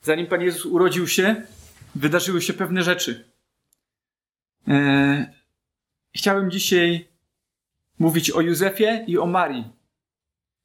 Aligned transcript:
zanim 0.00 0.26
Pan 0.26 0.42
Jezus 0.42 0.66
urodził 0.66 1.08
się, 1.08 1.42
wydarzyły 1.94 2.42
się 2.42 2.52
pewne 2.52 2.82
rzeczy. 2.82 3.24
E, 4.68 5.32
chciałem 6.14 6.50
dzisiaj 6.50 7.08
mówić 7.98 8.30
o 8.30 8.40
Józefie 8.40 9.04
i 9.06 9.18
o 9.18 9.26
Marii. 9.26 9.64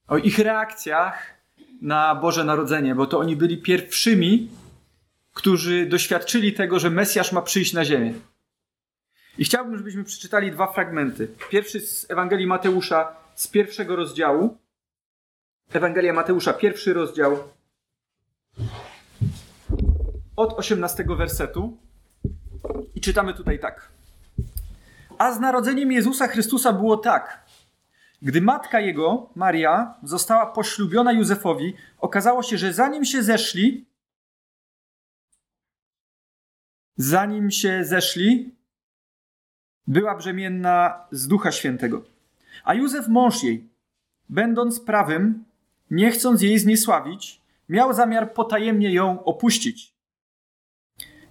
O 0.07 0.17
ich 0.17 0.39
reakcjach 0.39 1.35
na 1.81 2.15
Boże 2.15 2.43
Narodzenie, 2.43 2.95
bo 2.95 3.05
to 3.07 3.19
oni 3.19 3.35
byli 3.35 3.61
pierwszymi, 3.61 4.49
którzy 5.33 5.85
doświadczyli 5.85 6.53
tego, 6.53 6.79
że 6.79 6.89
Mesjasz 6.89 7.31
ma 7.31 7.41
przyjść 7.41 7.73
na 7.73 7.85
ziemię. 7.85 8.13
I 9.37 9.45
chciałbym, 9.45 9.77
żebyśmy 9.77 10.03
przeczytali 10.03 10.51
dwa 10.51 10.73
fragmenty. 10.73 11.27
Pierwszy 11.49 11.79
z 11.79 12.11
Ewangelii 12.11 12.47
Mateusza 12.47 13.15
z 13.35 13.47
pierwszego 13.47 13.95
rozdziału. 13.95 14.57
Ewangelia 15.73 16.13
Mateusza, 16.13 16.53
pierwszy 16.53 16.93
rozdział 16.93 17.37
od 20.35 20.53
18 20.53 21.05
wersetu. 21.17 21.77
I 22.95 23.01
czytamy 23.01 23.33
tutaj 23.33 23.59
tak. 23.59 23.91
A 25.17 25.31
z 25.31 25.39
narodzeniem 25.39 25.91
Jezusa 25.91 26.27
Chrystusa 26.27 26.73
było 26.73 26.97
tak. 26.97 27.45
Gdy 28.21 28.41
matka 28.41 28.79
jego, 28.79 29.29
Maria, 29.35 29.93
została 30.03 30.45
poślubiona 30.45 31.11
Józefowi, 31.11 31.73
okazało 31.99 32.43
się, 32.43 32.57
że 32.57 32.73
zanim 32.73 33.05
się 33.05 33.23
zeszli, 33.23 33.85
zanim 36.97 37.51
się 37.51 37.83
zeszli, 37.83 38.55
była 39.87 40.15
brzemienna 40.15 41.07
z 41.11 41.27
Ducha 41.27 41.51
Świętego. 41.51 42.03
A 42.63 42.73
Józef, 42.73 43.07
mąż 43.07 43.43
jej, 43.43 43.69
będąc 44.29 44.79
prawym, 44.79 45.43
nie 45.91 46.11
chcąc 46.11 46.41
jej 46.41 46.59
zniesławić, 46.59 47.41
miał 47.69 47.93
zamiar 47.93 48.33
potajemnie 48.33 48.93
ją 48.93 49.23
opuścić. 49.23 49.94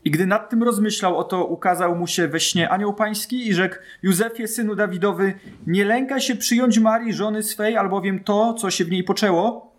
I 0.04 0.10
gdy 0.10 0.26
nad 0.26 0.50
tym 0.50 0.62
rozmyślał, 0.62 1.18
oto 1.18 1.44
ukazał 1.44 1.96
mu 1.96 2.06
się 2.06 2.28
we 2.28 2.40
śnie 2.40 2.70
anioł 2.70 2.94
pański 2.94 3.48
i 3.48 3.54
rzekł 3.54 3.76
Józefie, 4.02 4.48
synu 4.48 4.74
Dawidowy, 4.74 5.34
nie 5.66 5.84
lękaj 5.84 6.20
się 6.20 6.36
przyjąć 6.36 6.78
Marii, 6.78 7.12
żony 7.12 7.42
swej, 7.42 7.76
albowiem 7.76 8.24
to, 8.24 8.54
co 8.54 8.70
się 8.70 8.84
w 8.84 8.90
niej 8.90 9.04
poczęło, 9.04 9.72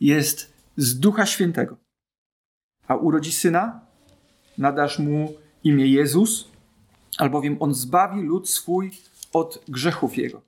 jest 0.00 0.52
z 0.76 1.00
Ducha 1.00 1.26
Świętego. 1.26 1.76
A 2.88 2.96
urodzi 2.96 3.32
syna, 3.32 3.80
nadasz 4.58 4.98
mu 4.98 5.34
imię 5.64 5.86
Jezus, 5.86 6.48
albowiem 7.18 7.56
on 7.60 7.74
zbawi 7.74 8.22
lud 8.22 8.48
swój 8.48 8.90
od 9.32 9.64
grzechów 9.68 10.16
jego. 10.16 10.42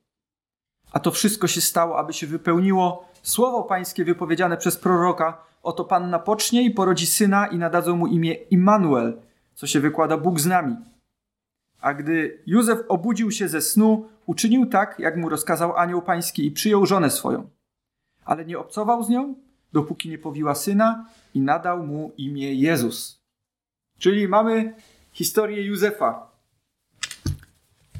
A 0.91 0.99
to 0.99 1.11
wszystko 1.11 1.47
się 1.47 1.61
stało, 1.61 1.99
aby 1.99 2.13
się 2.13 2.27
wypełniło 2.27 3.11
słowo 3.23 3.63
pańskie 3.63 4.05
wypowiedziane 4.05 4.57
przez 4.57 4.77
proroka, 4.77 5.50
Oto 5.63 5.85
panna 5.85 6.19
pocznie 6.19 6.63
i 6.63 6.71
porodzi 6.71 7.05
syna 7.05 7.47
i 7.47 7.57
nadadzą 7.57 7.95
mu 7.95 8.07
imię 8.07 8.33
Immanuel, 8.33 9.21
co 9.55 9.67
się 9.67 9.79
wykłada 9.79 10.17
Bóg 10.17 10.39
z 10.39 10.45
nami. 10.45 10.75
A 11.81 11.93
gdy 11.93 12.43
Józef 12.45 12.79
obudził 12.87 13.31
się 13.31 13.47
ze 13.47 13.61
snu, 13.61 14.09
uczynił 14.25 14.65
tak, 14.65 14.99
jak 14.99 15.17
mu 15.17 15.29
rozkazał 15.29 15.77
anioł 15.77 16.01
pański 16.01 16.45
i 16.45 16.51
przyjął 16.51 16.85
żonę 16.85 17.09
swoją. 17.09 17.49
Ale 18.25 18.45
nie 18.45 18.59
obcował 18.59 19.03
z 19.03 19.09
nią, 19.09 19.35
dopóki 19.73 20.09
nie 20.09 20.17
powiła 20.17 20.55
syna 20.55 21.05
i 21.33 21.41
nadał 21.41 21.87
mu 21.87 22.11
imię 22.17 22.53
Jezus. 22.53 23.21
Czyli 23.99 24.27
mamy 24.27 24.73
historię 25.13 25.63
Józefa 25.63 26.31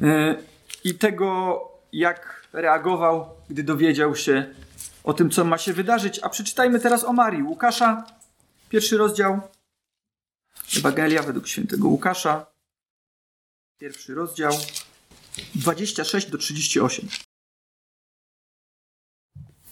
yy, 0.02 0.38
i 0.84 0.96
tego, 0.96 1.60
jak 1.94 2.48
reagował, 2.54 3.30
gdy 3.50 3.64
dowiedział 3.64 4.16
się, 4.16 4.46
o 5.04 5.14
tym, 5.14 5.30
co 5.30 5.46
ma 5.46 5.58
się 5.58 5.74
wydarzyć. 5.74 6.20
A 6.20 6.30
przeczytajmy 6.30 6.80
teraz 6.80 7.04
o 7.04 7.14
Marii. 7.14 7.44
Łukasza, 7.44 8.06
pierwszy 8.70 8.98
rozdział. 8.98 9.42
Ewangelia 10.78 11.24
według 11.24 11.48
świętego 11.48 11.88
Łukasza. 11.88 12.46
Pierwszy 13.78 14.16
rozdział. 14.16 14.54
26 15.56 16.30
do 16.30 16.38
38. 16.38 17.08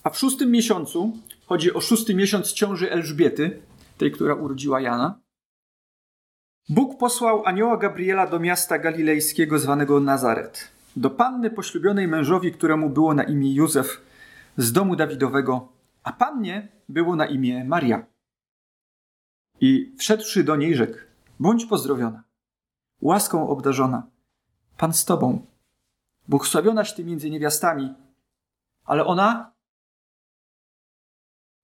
A 0.04 0.10
w 0.10 0.18
szóstym 0.18 0.52
miesiącu, 0.52 1.18
chodzi 1.46 1.74
o 1.74 1.82
szósty 1.82 2.16
miesiąc 2.16 2.54
ciąży 2.54 2.92
Elżbiety, 2.92 3.62
tej, 3.98 4.12
która 4.12 4.36
urodziła 4.36 4.82
Jana, 4.82 5.20
Bóg 6.70 6.98
posłał 6.98 7.46
anioła 7.46 7.78
Gabriela 7.78 8.28
do 8.28 8.40
miasta 8.40 8.80
galilejskiego 8.80 9.60
zwanego 9.60 10.00
Nazaret, 10.00 10.68
do 10.96 11.10
panny 11.10 11.50
poślubionej 11.50 12.08
mężowi, 12.08 12.52
któremu 12.52 12.90
było 12.90 13.14
na 13.14 13.24
imię 13.24 13.54
Józef, 13.54 14.02
z 14.60 14.72
domu 14.72 14.96
Dawidowego, 14.96 15.74
a 16.04 16.14
pannie 16.14 16.68
było 16.90 17.16
na 17.16 17.26
imię 17.26 17.66
Maria. 17.66 18.06
I 19.62 19.96
wszedłszy 19.98 20.44
do 20.44 20.56
niej 20.56 20.76
rzekł, 20.76 20.98
bądź 21.40 21.66
pozdrowiona, 21.66 22.24
łaską 23.02 23.50
obdarzona, 23.50 24.08
Pan 24.78 24.94
z 24.94 25.06
tobą, 25.06 25.46
błogosławionaś 26.28 26.94
ty 26.94 27.04
między 27.04 27.30
niewiastami, 27.30 27.94
ale 28.86 29.06
ona 29.06 29.52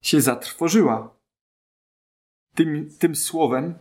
się 0.02 0.22
zatrwożyła 0.22 1.16
tym, 2.56 2.90
tym 3.00 3.16
słowem 3.16 3.74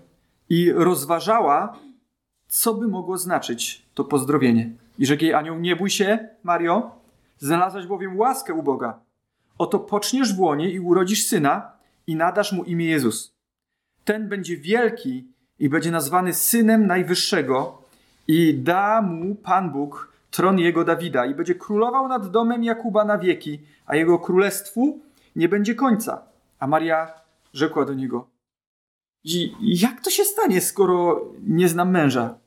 i 0.49 0.73
rozważała, 0.73 1.79
co 2.47 2.75
by 2.75 2.89
mogło 2.89 3.19
znaczyć 3.19 3.87
to 3.95 4.05
pozdrowienie. 4.05 4.73
I 4.99 5.07
rzekł 5.07 5.25
jej 5.25 5.35
anioł, 5.35 5.59
nie 5.59 5.77
bój 5.77 5.91
się, 5.91 6.29
Mario, 6.43 7.05
znalazłaś 7.39 7.87
bowiem 7.87 8.19
łaskę 8.19 8.55
u 8.55 8.63
Boga. 8.63 9.04
Oto 9.59 9.79
poczniesz 9.79 10.35
w 10.35 10.41
łonie 10.41 10.71
i 10.71 10.81
urodzisz 10.81 11.27
syna 11.27 11.73
i 12.07 12.17
nadasz 12.17 12.53
mu 12.53 12.65
imię 12.65 12.87
Jezus. 12.87 13.35
Ten 14.05 14.29
będzie 14.29 14.57
wielki 14.57 15.27
i 15.59 15.69
będzie 15.69 15.91
nazwany 15.91 16.35
synem 16.35 16.87
Najwyższego 16.87 17.83
i 18.29 18.55
da 18.55 19.03
mu 19.03 19.35
Pan 19.35 19.71
Bóg 19.71 20.13
tron 20.31 20.59
jego 20.59 20.85
Dawida 20.85 21.27
i 21.27 21.35
będzie 21.35 21.55
królował 21.55 22.09
nad 22.09 22.31
domem 22.31 22.65
Jakuba 22.65 23.05
na 23.05 23.19
wieki, 23.19 23.61
a 23.87 23.97
jego 23.97 24.19
królestwu 24.19 25.01
nie 25.37 25.49
będzie 25.49 25.75
końca. 25.75 26.23
A 26.59 26.67
Maria 26.67 27.15
rzekła 27.53 27.85
do 27.85 27.95
niego: 27.95 28.29
Jak 29.61 30.01
to 30.01 30.11
się 30.11 30.25
stanie, 30.25 30.61
skoro 30.61 31.25
nie 31.47 31.69
znam 31.69 31.91
męża? 31.91 32.39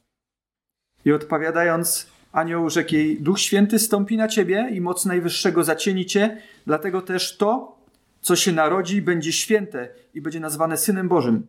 I 1.05 1.11
odpowiadając, 1.11 2.07
Anioł 2.31 2.69
rzekł 2.69 2.93
jej, 2.93 3.21
Duch 3.21 3.39
Święty 3.39 3.79
stąpi 3.79 4.17
na 4.17 4.27
ciebie 4.27 4.69
i 4.71 4.81
moc 4.81 5.05
Najwyższego 5.05 5.63
zacieni 5.63 6.05
cię, 6.05 6.41
dlatego 6.65 7.01
też 7.01 7.37
to, 7.37 7.77
co 8.21 8.35
się 8.35 8.51
narodzi, 8.51 9.01
będzie 9.01 9.33
święte 9.33 9.89
i 10.13 10.21
będzie 10.21 10.39
nazwane 10.39 10.77
Synem 10.77 11.07
Bożym. 11.07 11.47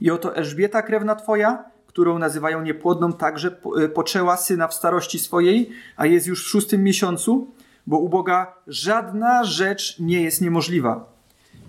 I 0.00 0.10
oto 0.10 0.36
Elżbieta, 0.36 0.82
krewna 0.82 1.16
twoja, 1.16 1.64
którą 1.86 2.18
nazywają 2.18 2.62
niepłodną, 2.62 3.12
także 3.12 3.56
e, 3.84 3.88
poczęła 3.88 4.36
syna 4.36 4.68
w 4.68 4.74
starości 4.74 5.18
swojej, 5.18 5.70
a 5.96 6.06
jest 6.06 6.26
już 6.26 6.44
w 6.44 6.48
szóstym 6.48 6.84
miesiącu, 6.84 7.50
bo 7.86 7.98
u 7.98 8.08
Boga 8.08 8.54
żadna 8.66 9.44
rzecz 9.44 9.98
nie 9.98 10.22
jest 10.22 10.40
niemożliwa. 10.40 11.12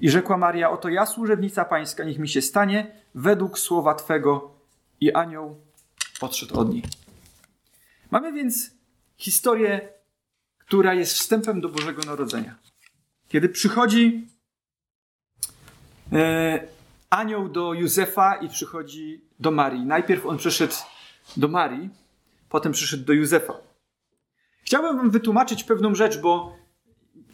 I 0.02 0.09
rzekła 0.09 0.38
Maria, 0.38 0.72
oto 0.72 0.90
ja, 0.90 1.06
służebnica 1.06 1.66
pańska, 1.66 2.03
niech 2.03 2.19
mi 2.19 2.29
się 2.29 2.41
stanie 2.41 2.91
według 3.16 3.59
słowa 3.59 3.96
Twego. 3.96 4.52
I 5.02 5.13
anioł 5.13 5.56
odszedł 6.22 6.59
od 6.59 6.73
niej. 6.73 6.84
Mamy 8.12 8.34
więc 8.34 8.72
historię, 9.18 9.90
która 10.58 10.94
jest 10.94 11.14
wstępem 11.14 11.62
do 11.62 11.70
Bożego 11.70 12.02
Narodzenia. 12.02 12.56
Kiedy 13.28 13.50
przychodzi 13.50 14.28
e, 16.14 16.68
anioł 17.10 17.50
do 17.50 17.74
Józefa 17.74 18.36
i 18.36 18.50
przychodzi 18.50 19.26
do 19.40 19.52
Marii. 19.52 19.86
Najpierw 19.86 20.26
on 20.26 20.38
przyszedł 20.38 20.74
do 21.38 21.48
Marii, 21.48 21.90
potem 22.50 22.72
przyszedł 22.72 23.04
do 23.04 23.14
Józefa. 23.14 23.54
Chciałbym 24.64 24.98
wam 24.98 25.10
wytłumaczyć 25.10 25.64
pewną 25.64 25.96
rzecz, 25.96 26.22
bo 26.22 26.56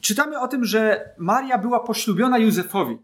czytamy 0.01 0.39
o 0.39 0.47
tym, 0.47 0.65
że 0.65 1.09
Maria 1.17 1.57
była 1.57 1.79
poślubiona 1.79 2.37
Józefowi, 2.37 2.97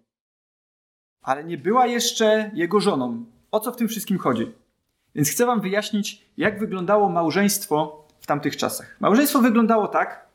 ale 1.22 1.44
nie 1.44 1.58
była 1.58 1.88
jeszcze 1.88 2.52
jego 2.54 2.80
żoną. 2.80 3.26
O 3.52 3.60
co 3.60 3.72
w 3.72 3.76
tym 3.76 3.88
wszystkim 3.88 4.18
chodzi? 4.18 4.63
Więc 5.16 5.30
chcę 5.30 5.46
Wam 5.46 5.62
wyjaśnić, 5.62 6.26
jak 6.38 6.60
wyglądało 6.60 7.10
małżeństwo 7.10 8.08
w 8.22 8.28
tamtych 8.28 8.58
czasach. 8.58 8.98
Małżeństwo 9.00 9.40
wyglądało 9.40 9.88
tak, 9.88 10.28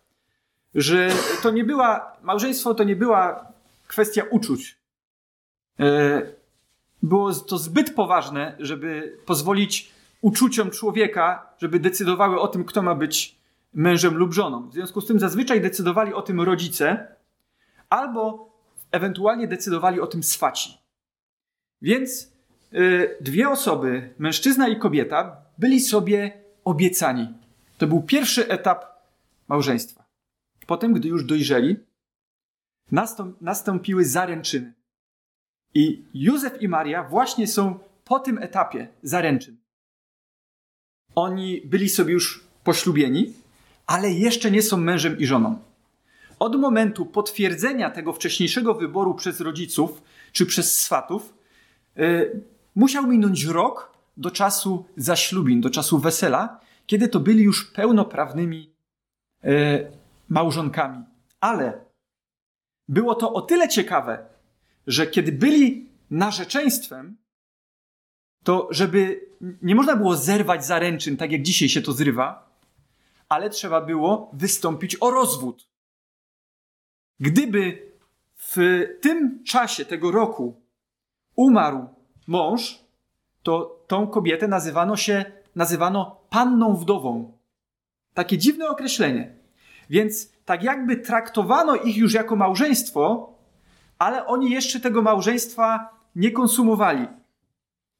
że 0.75 1.11
to 1.43 1.51
nie 1.51 1.65
była, 1.65 2.17
małżeństwo 2.23 2.75
to 2.75 2.85
nie 2.85 2.97
była 2.97 3.53
kwestia 3.87 4.23
uczuć. 4.31 4.79
E, 5.81 6.23
było 7.03 7.35
to 7.35 7.59
zbyt 7.59 7.95
poważne, 7.95 8.57
żeby 8.59 9.19
pozwolić 9.27 9.93
uczuciom 10.21 10.71
człowieka, 10.71 11.47
żeby 11.59 11.81
decydowały 11.81 12.41
o 12.41 12.49
tym, 12.49 12.65
kto 12.65 12.83
ma 12.83 12.95
być 12.95 13.39
mężem 13.75 14.17
lub 14.17 14.33
żoną. 14.33 14.69
W 14.69 14.73
związku 14.73 15.01
z 15.01 15.07
tym 15.07 15.19
zazwyczaj 15.19 15.61
decydowali 15.61 16.15
o 16.15 16.23
tym 16.23 16.41
rodzice, 16.41 17.17
albo 17.89 18.51
ewentualnie 18.93 19.49
decydowali 19.49 20.01
o 20.01 20.07
tym 20.07 20.23
swaci. 20.23 20.79
Więc 21.83 22.33
dwie 23.20 23.49
osoby, 23.49 24.15
mężczyzna 24.19 24.69
i 24.69 24.79
kobieta, 24.79 25.37
byli 25.59 25.81
sobie 25.81 26.43
obiecani. 26.65 27.35
To 27.79 27.87
był 27.87 28.03
pierwszy 28.03 28.49
etap 28.49 28.85
małżeństwa. 29.49 30.05
Potem, 30.67 30.93
gdy 30.93 31.09
już 31.09 31.25
dojrzeli, 31.25 31.76
nastąpiły 33.41 34.05
zaręczyny. 34.05 34.73
I 35.75 36.05
Józef 36.15 36.62
i 36.62 36.69
Maria 36.69 37.05
właśnie 37.05 37.47
są 37.47 37.79
po 38.05 38.19
tym 38.19 38.38
etapie 38.38 38.88
zaręczyn. 39.03 39.56
Oni 41.14 41.61
byli 41.64 41.88
sobie 41.88 42.12
już 42.12 42.44
poślubieni, 42.64 43.32
ale 43.87 44.11
jeszcze 44.11 44.50
nie 44.50 44.62
są 44.62 44.76
mężem 44.76 45.19
i 45.19 45.26
żoną. 45.26 45.59
Od 46.38 46.56
momentu 46.56 47.06
potwierdzenia 47.06 47.91
tego 47.91 48.12
wcześniejszego 48.12 48.75
wyboru 48.75 49.14
przez 49.14 49.41
rodziców 49.41 50.03
czy 50.32 50.47
przez 50.47 50.81
swatów, 50.81 51.35
yy, 51.97 52.41
musiał 52.79 53.07
minąć 53.07 53.45
rok 53.45 53.93
do 54.17 54.31
czasu 54.31 54.85
zaślubin, 54.97 55.61
do 55.61 55.71
czasu 55.71 55.99
wesela, 55.99 56.61
kiedy 56.87 57.09
to 57.09 57.21
byli 57.21 57.45
już 57.45 57.65
pełnoprawnymi 57.65 58.71
yy, 59.43 59.93
małżonkami. 60.29 61.05
Ale 61.41 61.85
było 62.89 63.15
to 63.15 63.33
o 63.33 63.43
tyle 63.43 63.69
ciekawe, 63.69 64.27
że 64.87 65.07
kiedy 65.07 65.33
byli 65.33 65.89
narzeczeństwem, 66.11 67.17
to 68.45 68.69
żeby 68.71 69.29
nie 69.63 69.75
można 69.75 69.97
było 69.97 70.17
zerwać 70.17 70.67
zaręczyn, 70.67 71.17
tak 71.17 71.33
jak 71.33 71.43
dzisiaj 71.43 71.69
się 71.69 71.83
to 71.83 71.93
zrywa, 71.93 72.49
ale 73.29 73.51
trzeba 73.51 73.81
było 73.81 74.31
wystąpić 74.33 74.97
o 75.01 75.11
rozwód. 75.11 75.69
Gdyby 77.21 77.93
w 78.37 78.57
tym 79.01 79.45
czasie 79.45 79.85
tego 79.85 80.11
roku 80.11 80.61
umarł 81.37 81.98
mąż, 82.29 82.85
to 83.43 83.85
tą 83.87 84.07
kobietę 84.07 84.49
nazywano 84.49 84.97
się, 84.97 85.25
nazywano 85.55 86.21
panną 86.31 86.77
wdową. 86.77 87.33
Takie 88.15 88.39
dziwne 88.39 88.69
określenie. 88.69 89.35
Więc 89.91 90.33
tak 90.45 90.63
jakby 90.63 90.97
traktowano 90.97 91.75
ich 91.75 91.97
już 91.97 92.15
jako 92.15 92.37
małżeństwo, 92.37 93.33
ale 93.99 94.27
oni 94.27 94.51
jeszcze 94.51 94.81
tego 94.81 95.03
małżeństwa 95.03 95.89
nie 96.17 96.31
konsumowali. 96.31 97.07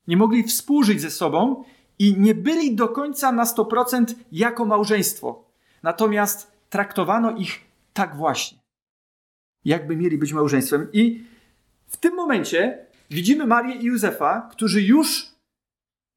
Nie 0.07 0.17
mogli 0.17 0.43
współżyć 0.43 1.01
ze 1.01 1.11
sobą 1.11 1.65
i 1.99 2.15
nie 2.19 2.35
byli 2.35 2.75
do 2.75 2.89
końca 2.89 3.33
na 3.33 3.45
100% 3.45 4.15
jako 4.33 4.65
małżeństwo. 4.65 5.45
Natomiast 5.83 6.53
traktowano 6.71 7.31
ich 7.31 7.61
tak 7.93 8.17
właśnie, 8.17 8.59
jakby 9.65 9.97
mieli 9.97 10.19
być 10.19 10.33
małżeństwem. 10.33 10.89
I 10.93 11.25
w 11.87 11.97
tym 11.97 12.15
momencie 12.15 12.88
widzimy 13.11 13.47
Marię 13.47 13.75
i 13.75 13.85
Józefa, 13.85 14.49
którzy 14.53 14.83
już 14.83 15.27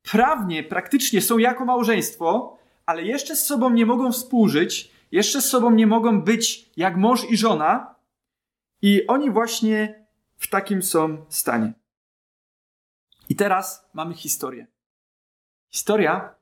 prawnie, 0.01 0.63
praktycznie 0.63 1.21
są 1.21 1.37
jako 1.37 1.65
małżeństwo, 1.65 2.57
ale 2.85 3.03
jeszcze 3.03 3.35
z 3.35 3.45
sobą 3.45 3.69
nie 3.69 3.85
mogą 3.85 4.11
współżyć, 4.11 4.91
jeszcze 5.11 5.41
z 5.41 5.49
sobą 5.49 5.71
nie 5.71 5.87
mogą 5.87 6.21
być 6.21 6.69
jak 6.77 6.97
mąż 6.97 7.29
i 7.29 7.37
żona, 7.37 7.95
i 8.81 9.07
oni 9.07 9.31
właśnie 9.31 10.05
w 10.37 10.47
takim 10.47 10.81
są 10.81 11.25
stanie. 11.29 11.73
I 13.29 13.35
teraz 13.35 13.89
mamy 13.93 14.13
historię. 14.13 14.67
Historia 15.69 16.35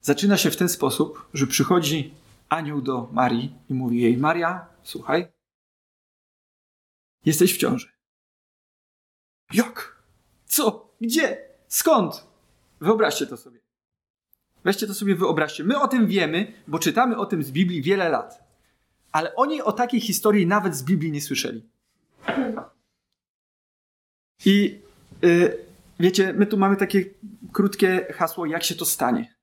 zaczyna 0.00 0.36
się 0.36 0.50
w 0.50 0.56
ten 0.56 0.68
sposób, 0.68 1.28
że 1.34 1.46
przychodzi 1.46 2.14
anioł 2.48 2.82
do 2.82 3.08
Marii 3.12 3.54
i 3.70 3.74
mówi 3.74 4.00
jej: 4.00 4.16
Maria, 4.16 4.66
słuchaj, 4.82 5.32
jesteś 7.24 7.54
w 7.54 7.58
ciąży. 7.58 7.93
Jak? 9.52 10.02
Co? 10.46 10.94
Gdzie? 11.00 11.38
Skąd? 11.68 12.26
Wyobraźcie 12.80 13.26
to 13.26 13.36
sobie. 13.36 13.60
Weźcie 14.64 14.86
to 14.86 14.94
sobie, 14.94 15.14
wyobraźcie. 15.14 15.64
My 15.64 15.80
o 15.80 15.88
tym 15.88 16.06
wiemy, 16.06 16.52
bo 16.66 16.78
czytamy 16.78 17.16
o 17.16 17.26
tym 17.26 17.42
z 17.42 17.50
Biblii 17.50 17.82
wiele 17.82 18.08
lat. 18.08 18.44
Ale 19.12 19.34
oni 19.34 19.62
o 19.62 19.72
takiej 19.72 20.00
historii 20.00 20.46
nawet 20.46 20.76
z 20.76 20.82
Biblii 20.82 21.12
nie 21.12 21.20
słyszeli. 21.20 21.68
I 24.44 24.80
yy, 25.22 25.58
wiecie, 26.00 26.32
my 26.32 26.46
tu 26.46 26.56
mamy 26.56 26.76
takie 26.76 27.04
krótkie 27.52 28.06
hasło, 28.14 28.46
jak 28.46 28.64
się 28.64 28.74
to 28.74 28.84
stanie. 28.84 29.34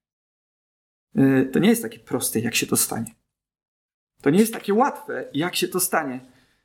Yy, 1.16 1.46
to 1.46 1.60
nie 1.60 1.70
jest 1.70 1.82
takie 1.82 2.00
proste, 2.00 2.40
jak 2.40 2.56
się 2.56 2.68
to 2.68 2.78
stanie. 2.78 3.16
To 4.22 4.30
nie 4.30 4.40
jest 4.40 4.54
takie 4.54 4.74
łatwe, 4.74 5.26
jak 5.34 5.56
się 5.56 5.68
to 5.68 5.80
stanie. 5.80 6.20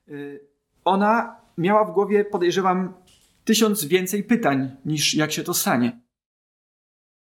Yy, 0.06 0.40
ona 0.84 1.40
miała 1.58 1.84
w 1.84 1.92
głowie, 1.92 2.24
podejrzewam, 2.24 2.94
tysiąc 3.46 3.84
więcej 3.84 4.24
pytań 4.24 4.76
niż 4.84 5.14
jak 5.14 5.32
się 5.32 5.42
to 5.42 5.54
stanie. 5.54 6.00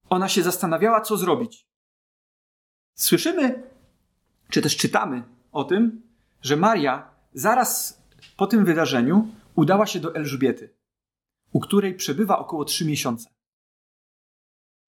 Ona 0.09 0.29
się 0.29 0.43
zastanawiała, 0.43 1.01
co 1.01 1.17
zrobić. 1.17 1.67
Słyszymy, 2.95 3.63
czy 4.49 4.61
też 4.61 4.77
czytamy 4.77 5.23
o 5.51 5.63
tym, 5.63 6.01
że 6.41 6.55
Maria 6.55 7.11
zaraz 7.33 8.01
po 8.37 8.47
tym 8.47 8.65
wydarzeniu 8.65 9.27
udała 9.55 9.85
się 9.85 9.99
do 9.99 10.15
Elżbiety, 10.15 10.77
u 11.51 11.59
której 11.59 11.95
przebywa 11.95 12.39
około 12.39 12.65
trzy 12.65 12.85
miesiące. 12.85 13.29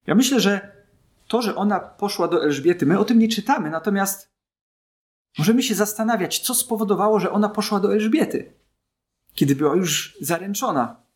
Ja 0.08 0.16
myślę, 0.16 0.40
że 0.40 0.84
to, 1.28 1.42
że 1.42 1.56
ona 1.56 1.80
poszła 1.80 2.28
do 2.28 2.44
Elżbiety, 2.44 2.86
my 2.86 3.00
o 3.00 3.06
tym 3.06 3.20
nie 3.20 3.28
czytamy, 3.28 3.70
natomiast 3.70 4.34
możemy 5.38 5.64
się 5.64 5.76
zastanawiać, 5.76 6.40
co 6.40 6.54
spowodowało, 6.56 7.20
że 7.20 7.32
ona 7.32 7.50
poszła 7.50 7.80
do 7.80 7.94
Elżbiety, 7.94 8.54
kiedy 9.34 9.56
była 9.56 9.76
już 9.76 10.18
zaręczona, 10.22 11.09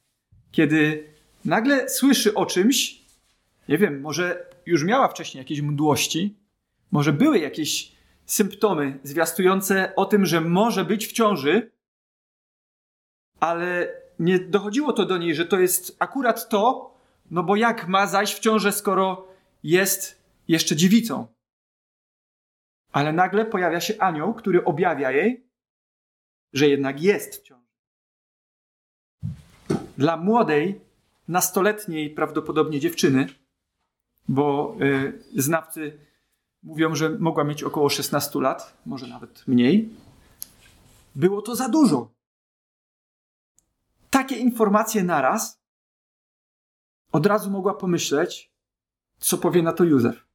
kiedy 0.53 1.09
nagle 1.45 1.89
słyszy 1.89 2.33
o 2.33 2.45
czymś, 2.45 3.01
nie 3.69 3.77
wiem, 3.77 4.01
może 4.01 4.45
już 4.65 4.83
miała 4.83 5.07
wcześniej 5.07 5.41
jakieś 5.41 5.61
mdłości, 5.61 6.35
może 6.91 7.13
były 7.13 7.39
jakieś 7.39 7.91
symptomy 8.25 8.99
zwiastujące 9.03 9.95
o 9.95 10.05
tym, 10.05 10.25
że 10.25 10.41
może 10.41 10.85
być 10.85 11.07
w 11.07 11.11
ciąży, 11.11 11.71
ale 13.39 13.93
nie 14.19 14.39
dochodziło 14.39 14.93
to 14.93 15.05
do 15.05 15.17
niej, 15.17 15.35
że 15.35 15.45
to 15.45 15.59
jest 15.59 15.95
akurat 15.99 16.49
to, 16.49 16.93
no 17.31 17.43
bo 17.43 17.55
jak 17.55 17.87
ma 17.87 18.07
zajść 18.07 18.35
w 18.35 18.39
ciążę, 18.39 18.71
skoro 18.71 19.27
jest 19.63 20.23
jeszcze 20.47 20.75
dziewicą? 20.75 21.27
Ale 22.91 23.13
nagle 23.13 23.45
pojawia 23.45 23.81
się 23.81 23.93
anioł, 23.99 24.33
który 24.33 24.63
objawia 24.63 25.11
jej, 25.11 25.47
że 26.53 26.67
jednak 26.67 27.01
jest 27.01 27.35
w 27.35 27.43
ciąży. 27.43 27.62
Dla 30.03 30.17
młodej, 30.17 30.81
nastoletniej 31.27 32.09
prawdopodobnie 32.09 32.79
dziewczyny, 32.79 33.27
bo 34.27 34.75
y, 34.81 35.23
znawcy 35.35 35.99
mówią, 36.63 36.95
że 36.95 37.09
mogła 37.09 37.43
mieć 37.43 37.63
około 37.63 37.89
16 37.89 38.39
lat, 38.39 38.77
może 38.85 39.07
nawet 39.07 39.47
mniej. 39.47 39.89
Było 41.15 41.41
to 41.41 41.55
za 41.55 41.69
dużo. 41.69 42.13
Takie 44.09 44.35
informacje 44.35 45.03
naraz 45.03 45.61
od 47.11 47.25
razu 47.25 47.51
mogła 47.51 47.73
pomyśleć, 47.73 48.53
co 49.17 49.37
powie 49.37 49.63
na 49.63 49.73
to 49.73 49.83
Józef. 49.83 50.27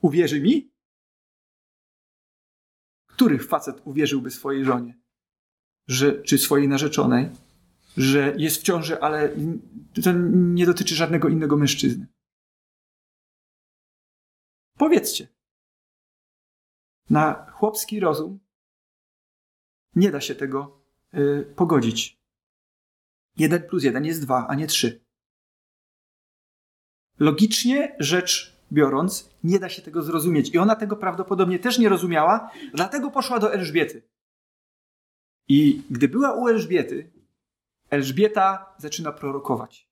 Uwierzy 0.00 0.40
mi? 0.40 0.72
Który 3.06 3.38
facet 3.38 3.82
uwierzyłby 3.84 4.30
swojej 4.30 4.64
żonie, 4.64 4.98
że, 5.86 6.22
czy 6.22 6.38
swojej 6.38 6.68
narzeczonej, 6.68 7.30
że 7.96 8.34
jest 8.36 8.60
w 8.60 8.62
ciąży, 8.62 9.00
ale 9.00 9.28
to 10.04 10.12
nie 10.32 10.66
dotyczy 10.66 10.94
żadnego 10.94 11.28
innego 11.28 11.56
mężczyzny? 11.56 12.06
Powiedzcie. 14.78 15.28
Na 17.10 17.50
chłopski 17.50 18.00
rozum 18.00 18.38
nie 19.94 20.10
da 20.10 20.20
się 20.20 20.34
tego 20.34 20.80
y, 21.14 21.54
pogodzić. 21.56 22.22
Jeden 23.36 23.62
plus 23.62 23.84
jeden 23.84 24.04
jest 24.04 24.22
dwa, 24.22 24.46
a 24.48 24.54
nie 24.54 24.66
trzy. 24.66 25.04
Logicznie 27.18 27.96
rzecz 27.98 28.56
biorąc, 28.72 29.30
nie 29.44 29.58
da 29.58 29.68
się 29.68 29.82
tego 29.82 30.02
zrozumieć. 30.02 30.54
I 30.54 30.58
ona 30.58 30.76
tego 30.76 30.96
prawdopodobnie 30.96 31.58
też 31.58 31.78
nie 31.78 31.88
rozumiała, 31.88 32.50
dlatego 32.74 33.10
poszła 33.10 33.38
do 33.38 33.52
Elżbiety. 33.54 34.02
I 35.48 35.82
gdy 35.90 36.08
była 36.08 36.34
u 36.34 36.48
Elżbiety, 36.48 37.12
Elżbieta 37.92 38.74
zaczyna 38.78 39.12
prorokować. 39.12 39.88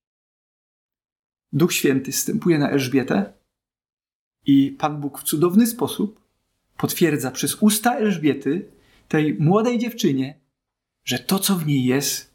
Duch 1.53 1.73
Święty 1.73 2.13
wstępuje 2.13 2.59
na 2.59 2.71
Elżbietę 2.71 3.33
i 4.47 4.77
Pan 4.79 5.01
Bóg 5.01 5.21
w 5.21 5.23
cudowny 5.23 5.67
sposób 5.67 6.21
potwierdza 6.77 7.31
przez 7.31 7.55
usta 7.55 7.95
Elżbiety, 7.97 8.73
tej 9.09 9.35
młodej 9.35 9.79
dziewczynie, 9.79 10.41
że 11.05 11.19
to, 11.19 11.39
co 11.39 11.57
w 11.57 11.67
niej 11.67 11.85
jest, 11.85 12.35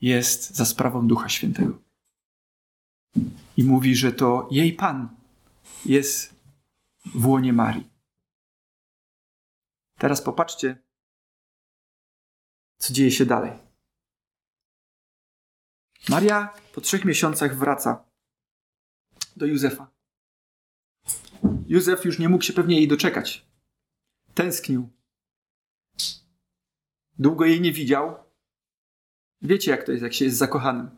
jest 0.00 0.56
za 0.56 0.64
sprawą 0.64 1.08
Ducha 1.08 1.28
Świętego. 1.28 1.78
I 3.56 3.64
mówi, 3.64 3.96
że 3.96 4.12
to 4.12 4.48
jej 4.50 4.72
Pan 4.72 5.08
jest 5.84 6.34
w 7.04 7.26
łonie 7.26 7.52
Marii. 7.52 7.90
Teraz 9.98 10.22
popatrzcie, 10.22 10.78
co 12.78 12.94
dzieje 12.94 13.10
się 13.10 13.26
dalej. 13.26 13.63
Maria 16.08 16.54
po 16.74 16.80
trzech 16.80 17.04
miesiącach 17.04 17.58
wraca 17.58 18.04
do 19.36 19.46
Józefa. 19.46 19.90
Józef 21.68 22.04
już 22.04 22.18
nie 22.18 22.28
mógł 22.28 22.44
się 22.44 22.52
pewnie 22.52 22.76
jej 22.76 22.88
doczekać. 22.88 23.46
Tęsknił. 24.34 24.88
Długo 27.18 27.44
jej 27.44 27.60
nie 27.60 27.72
widział. 27.72 28.14
Wiecie, 29.42 29.70
jak 29.70 29.84
to 29.84 29.92
jest, 29.92 30.02
jak 30.02 30.14
się 30.14 30.24
jest 30.24 30.36
zakochanym. 30.36 30.90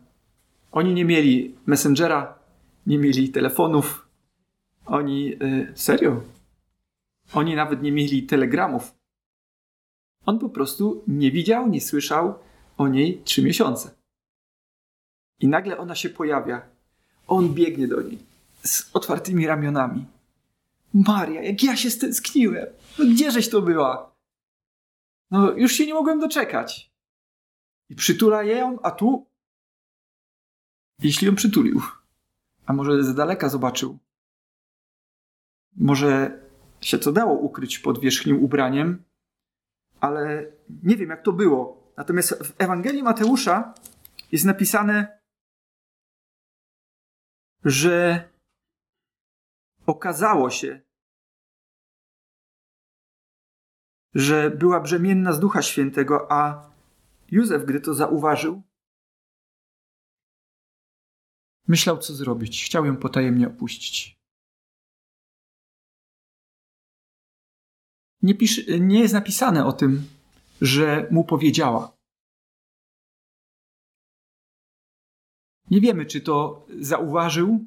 Oni 0.72 0.94
nie 0.94 1.04
mieli 1.04 1.54
Messengera, 1.66 2.38
nie 2.86 2.98
mieli 2.98 3.28
telefonów. 3.28 4.08
Oni. 4.86 5.24
Yy, 5.24 5.72
serio? 5.74 6.22
Oni 7.32 7.54
nawet 7.54 7.82
nie 7.82 7.92
mieli 7.92 8.22
telegramów. 8.22 8.94
On 10.26 10.38
po 10.38 10.48
prostu 10.48 11.04
nie 11.08 11.30
widział, 11.30 11.68
nie 11.68 11.80
słyszał 11.80 12.38
o 12.76 12.88
niej 12.88 13.22
trzy 13.24 13.42
miesiące. 13.42 13.95
I 15.40 15.48
nagle 15.48 15.78
ona 15.78 15.94
się 15.94 16.10
pojawia. 16.10 16.62
On 17.26 17.54
biegnie 17.54 17.88
do 17.88 18.02
niej 18.02 18.18
z 18.62 18.90
otwartymi 18.92 19.46
ramionami. 19.46 20.06
Maria, 20.94 21.42
jak 21.42 21.62
ja 21.62 21.76
się 21.76 21.90
stęskniłem. 21.90 22.66
No 22.98 23.04
gdzieżeś 23.04 23.48
to 23.48 23.62
była? 23.62 24.16
No 25.30 25.52
już 25.52 25.72
się 25.72 25.86
nie 25.86 25.94
mogłem 25.94 26.20
doczekać. 26.20 26.90
I 27.88 27.94
przytula 27.94 28.42
ją, 28.42 28.78
a 28.82 28.90
tu... 28.90 29.26
Jeśli 31.02 31.26
ją 31.26 31.34
przytulił. 31.34 31.82
A 32.66 32.72
może 32.72 33.04
z 33.04 33.14
daleka 33.14 33.48
zobaczył. 33.48 33.98
Może 35.76 36.40
się 36.80 36.98
to 36.98 37.12
dało 37.12 37.34
ukryć 37.34 37.78
pod 37.78 38.00
wierzchnim 38.00 38.44
ubraniem, 38.44 39.02
ale 40.00 40.52
nie 40.82 40.96
wiem 40.96 41.10
jak 41.10 41.22
to 41.22 41.32
było. 41.32 41.92
Natomiast 41.96 42.44
w 42.44 42.54
Ewangelii 42.58 43.02
Mateusza 43.02 43.74
jest 44.32 44.44
napisane, 44.44 45.15
że 47.66 48.28
okazało 49.86 50.50
się, 50.50 50.80
że 54.14 54.50
była 54.50 54.80
brzemienna 54.80 55.32
z 55.32 55.40
Ducha 55.40 55.62
Świętego, 55.62 56.32
a 56.32 56.70
Józef, 57.30 57.64
gdy 57.64 57.80
to 57.80 57.94
zauważył, 57.94 58.62
myślał, 61.68 61.98
co 61.98 62.14
zrobić. 62.14 62.64
Chciał 62.64 62.86
ją 62.86 62.96
potajemnie 62.96 63.46
opuścić. 63.46 64.16
Nie, 68.22 68.34
pisz, 68.34 68.66
nie 68.80 69.00
jest 69.00 69.14
napisane 69.14 69.66
o 69.66 69.72
tym, 69.72 70.08
że 70.60 71.08
mu 71.10 71.24
powiedziała. 71.24 71.95
Nie 75.70 75.80
wiemy, 75.80 76.06
czy 76.06 76.20
to 76.20 76.66
zauważył, 76.80 77.66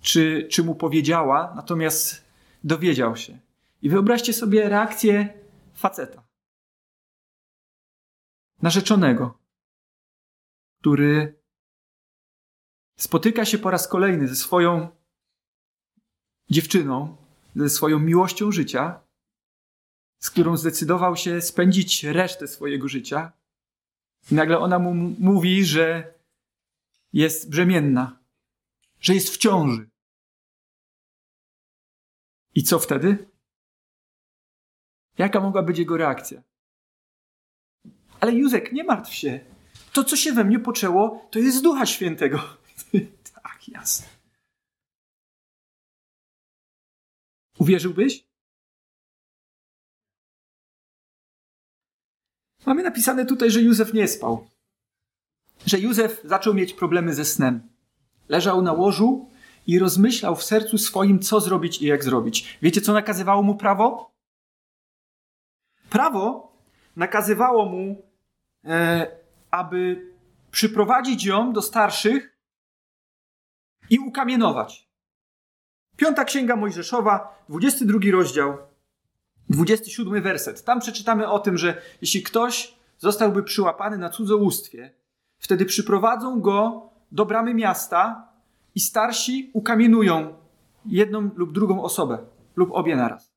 czy, 0.00 0.48
czy 0.50 0.64
mu 0.64 0.74
powiedziała, 0.74 1.52
natomiast 1.56 2.24
dowiedział 2.64 3.16
się. 3.16 3.38
I 3.82 3.90
wyobraźcie 3.90 4.32
sobie 4.32 4.68
reakcję 4.68 5.42
faceta, 5.74 6.26
narzeczonego, 8.62 9.38
który 10.80 11.40
spotyka 12.96 13.44
się 13.44 13.58
po 13.58 13.70
raz 13.70 13.88
kolejny 13.88 14.28
ze 14.28 14.36
swoją 14.36 14.88
dziewczyną, 16.50 17.16
ze 17.56 17.70
swoją 17.70 17.98
miłością 17.98 18.52
życia, 18.52 19.00
z 20.18 20.30
którą 20.30 20.56
zdecydował 20.56 21.16
się 21.16 21.40
spędzić 21.40 22.04
resztę 22.04 22.48
swojego 22.48 22.88
życia. 22.88 23.32
I 24.30 24.34
nagle 24.34 24.58
ona 24.58 24.78
mu 24.78 24.94
mówi, 25.18 25.64
że 25.64 26.14
jest 27.12 27.50
brzemienna, 27.50 28.18
że 29.00 29.14
jest 29.14 29.30
w 29.30 29.36
ciąży. 29.36 29.90
I 32.54 32.62
co 32.62 32.78
wtedy? 32.78 33.30
Jaka 35.18 35.40
mogła 35.40 35.62
być 35.62 35.78
jego 35.78 35.96
reakcja? 35.96 36.42
Ale 38.20 38.32
Józek, 38.32 38.72
nie 38.72 38.84
martw 38.84 39.14
się. 39.14 39.40
To, 39.92 40.04
co 40.04 40.16
się 40.16 40.32
we 40.32 40.44
mnie 40.44 40.58
poczęło, 40.58 41.28
to 41.30 41.38
jest 41.38 41.58
z 41.58 41.62
Ducha 41.62 41.86
Świętego. 41.86 42.38
tak, 43.42 43.68
jasne. 43.68 44.06
Uwierzyłbyś? 47.58 48.26
Mamy 52.66 52.82
napisane 52.82 53.26
tutaj, 53.26 53.50
że 53.50 53.62
Józef 53.62 53.94
nie 53.94 54.08
spał. 54.08 54.48
Że 55.66 55.78
Józef 55.78 56.20
zaczął 56.24 56.54
mieć 56.54 56.72
problemy 56.72 57.14
ze 57.14 57.24
snem. 57.24 57.68
Leżał 58.28 58.62
na 58.62 58.72
łożu 58.72 59.30
i 59.66 59.78
rozmyślał 59.78 60.36
w 60.36 60.44
sercu 60.44 60.78
swoim, 60.78 61.18
co 61.18 61.40
zrobić 61.40 61.82
i 61.82 61.86
jak 61.86 62.04
zrobić. 62.04 62.58
Wiecie, 62.62 62.80
co 62.80 62.92
nakazywało 62.92 63.42
mu 63.42 63.54
prawo? 63.54 64.14
Prawo 65.90 66.52
nakazywało 66.96 67.66
mu, 67.66 68.02
e, 68.64 69.06
aby 69.50 70.12
przyprowadzić 70.50 71.24
ją 71.24 71.52
do 71.52 71.62
starszych 71.62 72.38
i 73.90 73.98
ukamienować. 73.98 74.88
Piąta 75.96 76.24
Księga 76.24 76.56
Mojżeszowa, 76.56 77.44
22 77.48 78.10
rozdział, 78.10 78.58
27 79.50 80.22
werset. 80.22 80.64
Tam 80.64 80.80
przeczytamy 80.80 81.28
o 81.28 81.38
tym, 81.38 81.58
że 81.58 81.82
jeśli 82.00 82.22
ktoś 82.22 82.74
zostałby 82.98 83.42
przyłapany 83.42 83.98
na 83.98 84.10
cudzołóstwie, 84.10 84.94
wtedy 85.46 85.64
przyprowadzą 85.64 86.40
go 86.40 86.90
do 87.12 87.26
bramy 87.26 87.54
miasta 87.54 88.28
i 88.74 88.80
starsi 88.80 89.50
ukamienują 89.52 90.34
jedną 90.86 91.30
lub 91.36 91.52
drugą 91.52 91.82
osobę, 91.82 92.18
lub 92.56 92.70
obie 92.72 92.96
naraz. 92.96 93.32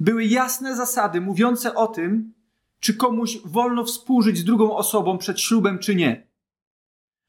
Były 0.00 0.24
jasne 0.24 0.76
zasady 0.76 1.20
mówiące 1.20 1.74
o 1.74 1.86
tym, 1.86 2.34
czy 2.80 2.94
komuś 2.94 3.38
wolno 3.44 3.84
współżyć 3.84 4.38
z 4.38 4.44
drugą 4.44 4.76
osobą 4.76 5.18
przed 5.18 5.40
ślubem, 5.40 5.78
czy 5.78 5.94
nie. 5.94 6.26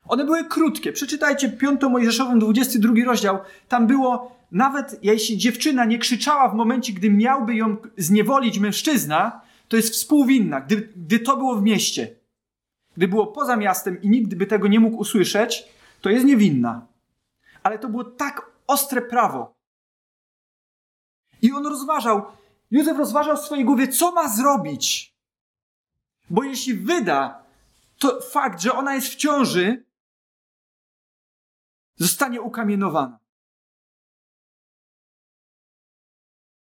One 0.08 0.26
były 0.26 0.46
krótkie. 0.46 0.92
Przeczytajcie 0.92 1.50
5 1.50 1.82
Mojżeszową 1.82 2.40
22 2.40 2.94
rozdział. 3.06 3.40
Tam 3.68 3.88
było, 3.88 4.36
nawet 4.52 5.00
jeśli 5.02 5.38
dziewczyna 5.38 5.86
nie 5.86 5.98
krzyczała 5.98 6.50
w 6.50 6.56
momencie, 6.56 6.94
gdy 6.94 7.10
miałby 7.10 7.56
ją 7.56 7.78
zniewolić 7.98 8.60
mężczyzna, 8.60 9.42
to 9.68 9.78
jest 9.78 9.94
współwinna, 9.94 10.62
gdy, 10.62 10.90
gdy 10.96 11.20
to 11.20 11.38
było 11.38 11.56
w 11.56 11.64
mieście. 11.64 12.18
Gdy 12.98 13.08
było 13.08 13.28
poza 13.28 13.56
miastem 13.56 14.02
i 14.02 14.10
nikt 14.10 14.36
by 14.36 14.46
tego 14.46 14.68
nie 14.68 14.80
mógł 14.80 14.98
usłyszeć, 14.98 15.64
to 16.02 16.10
jest 16.10 16.26
niewinna. 16.26 16.88
Ale 17.64 17.80
to 17.80 17.90
było 17.90 18.04
tak 18.04 18.52
ostre 18.68 19.02
prawo. 19.02 19.56
I 21.42 21.52
on 21.52 21.66
rozważał, 21.66 22.26
Józef 22.72 22.98
rozważał 22.98 23.38
w 23.38 23.40
swojej 23.40 23.66
głowie, 23.66 23.88
co 23.88 24.12
ma 24.12 24.30
zrobić. 24.30 25.16
Bo 26.30 26.44
jeśli 26.44 26.74
wyda 26.74 27.44
to 28.00 28.22
fakt, 28.22 28.62
że 28.62 28.74
ona 28.74 28.96
jest 28.96 29.08
w 29.08 29.16
ciąży, 29.16 29.86
zostanie 31.96 32.42
ukamienowana. 32.42 33.20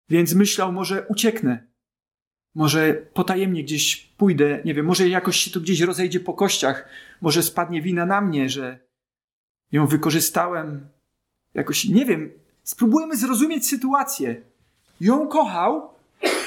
Więc 0.09 0.35
myślał, 0.35 0.73
może 0.73 1.07
ucieknę. 1.09 1.74
Może 2.55 2.95
potajemnie 2.95 3.65
gdzieś 3.65 3.97
pójdę, 3.97 4.63
nie 4.65 4.75
wiem, 4.75 4.87
może 4.87 5.09
jakoś 5.09 5.37
się 5.37 5.51
tu 5.51 5.61
gdzieś 5.61 5.81
rozejdzie 5.81 6.21
po 6.21 6.35
kościach, 6.35 6.89
może 7.21 7.43
spadnie 7.43 7.83
wina 7.83 8.07
na 8.07 8.21
mnie, 8.21 8.49
że 8.49 8.79
ją 9.73 9.87
wykorzystałem. 9.87 10.89
Jakoś, 11.55 11.85
nie 11.85 12.05
wiem, 12.05 12.33
spróbujemy 12.63 13.17
zrozumieć 13.17 13.67
sytuację. 13.69 14.43
Ją 15.01 15.29
kochał, 15.29 15.95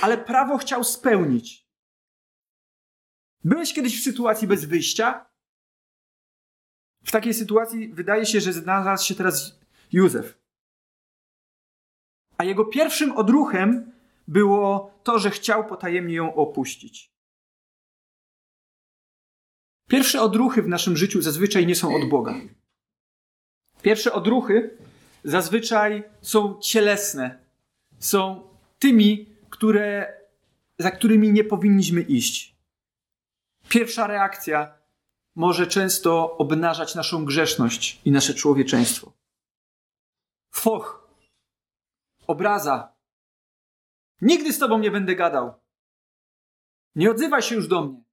ale 0.02 0.18
prawo 0.18 0.58
chciał 0.58 0.84
spełnić. 0.84 1.68
Byłeś 3.44 3.74
kiedyś 3.74 4.00
w 4.02 4.04
sytuacji 4.04 4.48
bez 4.48 4.66
wyjścia? 4.66 5.26
W 7.04 7.12
takiej 7.12 7.34
sytuacji 7.34 7.94
wydaje 7.94 8.26
się, 8.26 8.42
że 8.42 8.54
znalazł 8.54 9.06
się 9.06 9.16
teraz 9.16 9.60
Józef. 9.92 10.38
A 12.38 12.44
jego 12.44 12.66
pierwszym 12.66 13.12
odruchem 13.12 13.92
było 14.28 14.92
to, 15.04 15.20
że 15.20 15.30
chciał 15.30 15.66
potajemnie 15.66 16.16
ją 16.16 16.36
opuścić. 16.36 17.12
Pierwsze 19.90 20.22
odruchy 20.22 20.62
w 20.62 20.68
naszym 20.68 20.98
życiu 20.98 21.22
zazwyczaj 21.22 21.68
nie 21.68 21.76
są 21.76 21.96
od 21.96 22.10
Boga. 22.10 22.36
Pierwsze 23.82 24.14
odruchy 24.14 24.78
zazwyczaj 25.24 26.04
są 26.22 26.60
cielesne, 26.60 27.40
są 28.00 28.48
tymi, 28.80 29.36
które, 29.50 30.14
za 30.80 30.92
którymi 30.92 31.32
nie 31.32 31.44
powinniśmy 31.44 32.02
iść. 32.02 32.56
Pierwsza 33.70 34.08
reakcja 34.08 34.78
może 35.36 35.68
często 35.68 36.38
obnażać 36.38 36.96
naszą 36.96 37.26
grzeszność 37.26 38.02
i 38.06 38.12
nasze 38.12 38.34
człowieczeństwo. 38.34 39.14
Foch, 40.52 41.10
obraza. 42.28 42.97
Nigdy 44.22 44.54
z 44.54 44.60
tobą 44.60 44.80
nie 44.80 44.92
będę 44.92 45.16
gadał. 45.16 45.54
Nie 46.96 47.12
odzywaj 47.12 47.42
się 47.42 47.56
już 47.56 47.68
do 47.68 47.86
mnie. 47.86 48.04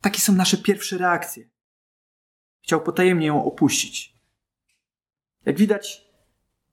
Takie 0.00 0.20
są 0.20 0.32
nasze 0.32 0.56
pierwsze 0.56 0.98
reakcje. 0.98 1.50
Chciał 2.62 2.82
potajemnie 2.82 3.26
ją 3.26 3.44
opuścić. 3.44 4.14
Jak 5.44 5.58
widać, 5.58 6.10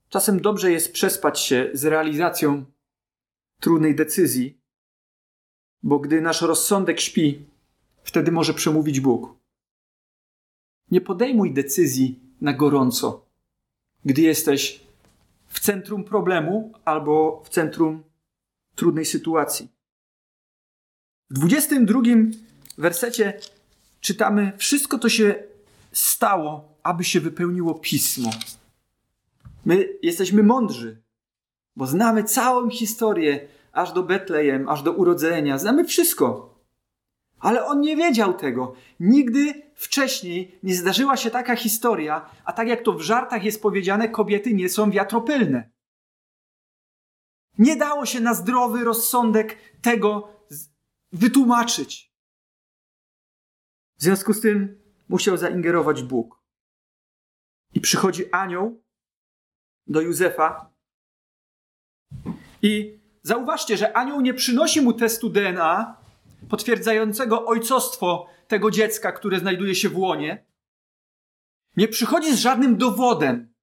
czasem 0.08 0.40
dobrze 0.40 0.72
jest 0.72 0.92
przespać 0.92 1.40
się 1.40 1.70
z 1.72 1.84
realizacją 1.84 2.64
trudnej 3.60 3.94
decyzji, 3.94 4.62
Bo 5.82 5.98
gdy 5.98 6.20
nasz 6.20 6.42
rozsądek 6.42 7.00
śpi, 7.00 7.46
wtedy 8.02 8.32
może 8.32 8.54
przemówić 8.54 9.00
Bóg. 9.00 9.36
Nie 10.90 11.00
podejmuj 11.00 11.54
decyzji 11.54 12.20
na 12.40 12.52
gorąco, 12.52 13.26
gdy 14.04 14.22
jesteś 14.22 14.86
w 15.52 15.60
centrum 15.60 16.04
problemu 16.04 16.72
albo 16.84 17.42
w 17.44 17.48
centrum 17.48 18.02
trudnej 18.74 19.04
sytuacji. 19.04 19.68
W 21.30 21.34
22 21.34 22.00
wersecie 22.78 23.40
czytamy: 24.00 24.52
Wszystko 24.56 24.98
to 24.98 25.08
się 25.08 25.34
stało, 25.92 26.74
aby 26.82 27.04
się 27.04 27.20
wypełniło 27.20 27.74
pismo. 27.74 28.30
My 29.64 29.88
jesteśmy 30.02 30.42
mądrzy, 30.42 31.02
bo 31.76 31.86
znamy 31.86 32.24
całą 32.24 32.70
historię 32.70 33.48
aż 33.72 33.92
do 33.92 34.02
Betlejem, 34.02 34.68
aż 34.68 34.82
do 34.82 34.92
urodzenia. 34.92 35.58
Znamy 35.58 35.84
wszystko. 35.84 36.51
Ale 37.42 37.66
on 37.66 37.80
nie 37.80 37.96
wiedział 37.96 38.34
tego. 38.34 38.74
Nigdy 39.00 39.62
wcześniej 39.74 40.58
nie 40.62 40.74
zdarzyła 40.74 41.16
się 41.16 41.30
taka 41.30 41.56
historia, 41.56 42.30
a 42.44 42.52
tak 42.52 42.68
jak 42.68 42.82
to 42.82 42.92
w 42.92 43.00
żartach 43.00 43.44
jest 43.44 43.62
powiedziane, 43.62 44.08
kobiety 44.08 44.54
nie 44.54 44.68
są 44.68 44.90
wiatropylne. 44.90 45.70
Nie 47.58 47.76
dało 47.76 48.06
się 48.06 48.20
na 48.20 48.34
zdrowy 48.34 48.84
rozsądek 48.84 49.58
tego 49.80 50.28
wytłumaczyć. 51.12 52.12
W 53.98 54.02
związku 54.02 54.32
z 54.32 54.40
tym 54.40 54.80
musiał 55.08 55.36
zaingerować 55.36 56.02
Bóg. 56.02 56.42
I 57.74 57.80
przychodzi 57.80 58.32
anioł 58.32 58.82
do 59.86 60.00
Józefa 60.00 60.70
i 62.62 62.98
zauważcie, 63.22 63.76
że 63.76 63.96
anioł 63.96 64.20
nie 64.20 64.34
przynosi 64.34 64.80
mu 64.80 64.92
testu 64.92 65.30
DNA 65.30 66.01
potwierdzającego 66.48 67.46
ojcostwo 67.46 68.26
tego 68.48 68.70
dziecka, 68.70 69.12
które 69.12 69.38
znajduje 69.38 69.74
się 69.74 69.88
w 69.88 69.98
łonie. 69.98 70.46
Nie 71.76 71.88
przychodzi 71.88 72.36
z 72.36 72.38
żadnym 72.38 72.76
dowodem. 72.76 73.54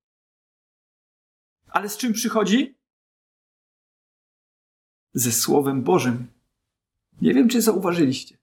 Ale 1.68 1.90
z 1.90 1.98
czym 1.98 2.14
przychodzi? 2.14 2.80
Ze 5.14 5.32
Słowem 5.32 5.84
Bożym. 5.84 6.28
Nie 7.22 7.34
wiem, 7.34 7.50
czy 7.50 7.62
zauważyliście. 7.62 8.38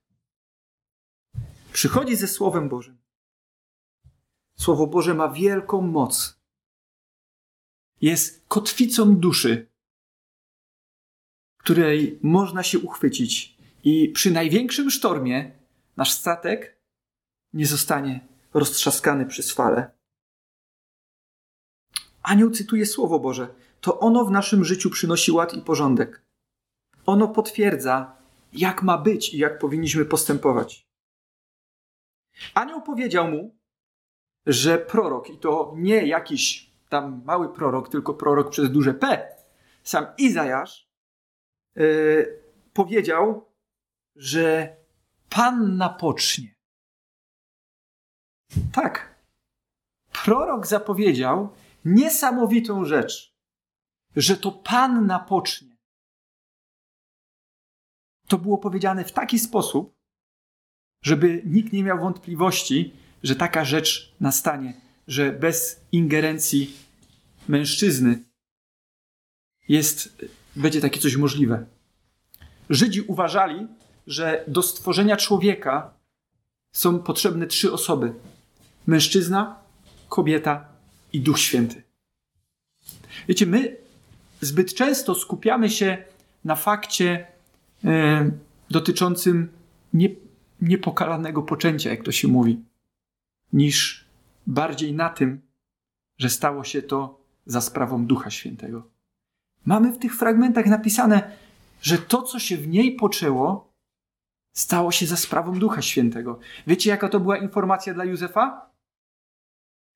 Przychodzi 1.73 2.17
ze 2.17 2.29
Słowem 2.29 2.69
Bożym. 2.69 2.99
Słowo 4.59 4.87
Boże 4.87 5.15
ma 5.15 5.29
wielką 5.29 5.81
moc. 5.81 6.41
Jest 8.01 8.45
kotwicą 8.49 9.17
duszy, 9.17 9.71
której 11.59 12.19
można 12.23 12.63
się 12.63 12.79
uchwycić. 12.79 13.56
I 13.87 14.09
przy 14.09 14.31
największym 14.31 14.91
sztormie 14.91 15.51
nasz 15.97 16.13
statek 16.13 16.81
nie 17.53 17.67
zostanie 17.67 18.29
roztrzaskany 18.55 19.27
przez 19.27 19.53
fale. 19.53 19.91
Anioł 22.23 22.51
cytuje 22.51 22.87
Słowo 22.87 23.19
Boże. 23.19 23.55
To 23.81 23.99
ono 23.99 24.25
w 24.25 24.31
naszym 24.31 24.65
życiu 24.65 24.91
przynosi 24.91 25.33
ład 25.33 25.55
i 25.55 25.63
porządek. 25.63 26.23
Ono 27.07 27.29
potwierdza, 27.29 28.17
jak 28.53 28.83
ma 28.83 28.99
być 28.99 29.35
i 29.35 29.39
jak 29.39 29.59
powinniśmy 29.59 30.05
postępować. 30.05 30.87
Anioł 32.55 32.83
powiedział 32.83 33.31
mu, 33.31 33.57
że 34.47 34.79
prorok, 34.79 35.31
i 35.31 35.39
to 35.39 35.75
nie 35.77 36.07
jakiś 36.07 36.71
tam 36.89 37.23
mały 37.25 37.53
prorok, 37.53 37.89
tylko 37.89 38.15
prorok 38.15 38.51
przez 38.51 38.71
duże 38.71 38.95
P, 38.95 39.29
sam 39.83 40.07
Izajasz, 40.19 40.89
yy, 41.75 42.43
powiedział, 42.73 43.56
że 44.17 44.77
Panna 45.29 45.89
pocznie. 45.89 46.55
Tak. 48.73 49.17
Prorok 50.25 50.67
zapowiedział 50.67 51.53
niesamowitą 51.85 52.85
rzecz, 52.85 53.35
że 54.17 54.37
to 54.37 54.53
Panna 54.53 55.19
pocznie. 55.19 55.77
To 58.29 58.39
było 58.39 58.59
powiedziane 58.59 59.05
w 59.05 59.13
taki 59.13 59.39
sposób, 59.39 59.97
żeby 61.03 61.43
nikt 61.47 61.73
nie 61.73 61.83
miał 61.83 61.99
wątpliwości, 61.99 62.95
że 63.23 63.37
taka 63.37 63.65
rzecz 63.65 64.15
nastanie, 64.21 64.81
że 65.09 65.33
bez 65.33 65.81
ingerencji 65.93 66.77
mężczyzny 67.49 68.25
jest, 69.69 70.25
będzie 70.57 70.81
takie 70.81 71.01
coś 71.01 71.17
możliwe. 71.17 71.67
Żydzi 72.71 73.01
uważali, 73.01 73.67
że 74.07 74.45
do 74.49 74.63
stworzenia 74.63 75.17
człowieka 75.17 75.95
są 76.73 76.99
potrzebne 76.99 77.47
trzy 77.47 77.73
osoby: 77.73 78.13
mężczyzna, 78.87 79.57
kobieta 80.09 80.69
i 81.13 81.21
Duch 81.21 81.39
Święty. 81.39 81.83
Wiecie, 83.29 83.47
my 83.47 83.77
zbyt 84.41 84.75
często 84.75 85.15
skupiamy 85.15 85.71
się 85.71 86.05
na 86.45 86.57
fakcie 86.57 87.27
e, 87.85 88.31
dotyczącym 88.71 89.49
nie, 89.93 90.09
niepokalanego 90.61 91.43
poczęcia, 91.43 91.91
jak 91.91 92.03
to 92.03 92.13
się 92.13 92.29
mówi, 92.29 92.61
niż 93.53 94.05
bardziej 94.47 94.95
na 94.95 95.09
tym, 95.09 95.41
że 96.19 96.31
stało 96.31 96.65
się 96.65 96.83
to 96.83 97.21
za 97.47 97.61
sprawą 97.61 98.07
Ducha 98.07 98.31
Świętego. 98.31 98.89
Mamy 99.65 99.93
w 99.93 99.99
tych 99.99 100.17
fragmentach 100.17 100.67
napisane, 100.67 101.31
że 101.83 101.99
to, 101.99 102.23
co 102.23 102.39
się 102.39 102.57
w 102.57 102.69
niej 102.69 102.93
poczęło, 102.93 103.73
stało 104.57 104.93
się 104.93 105.07
za 105.07 105.17
sprawą 105.17 105.59
Ducha 105.59 105.83
Świętego. 105.83 106.39
Wiecie, 106.67 106.91
jaka 106.91 107.09
to 107.09 107.21
była 107.21 107.39
informacja 107.39 107.95
dla 107.95 108.05
Józefa? 108.05 108.71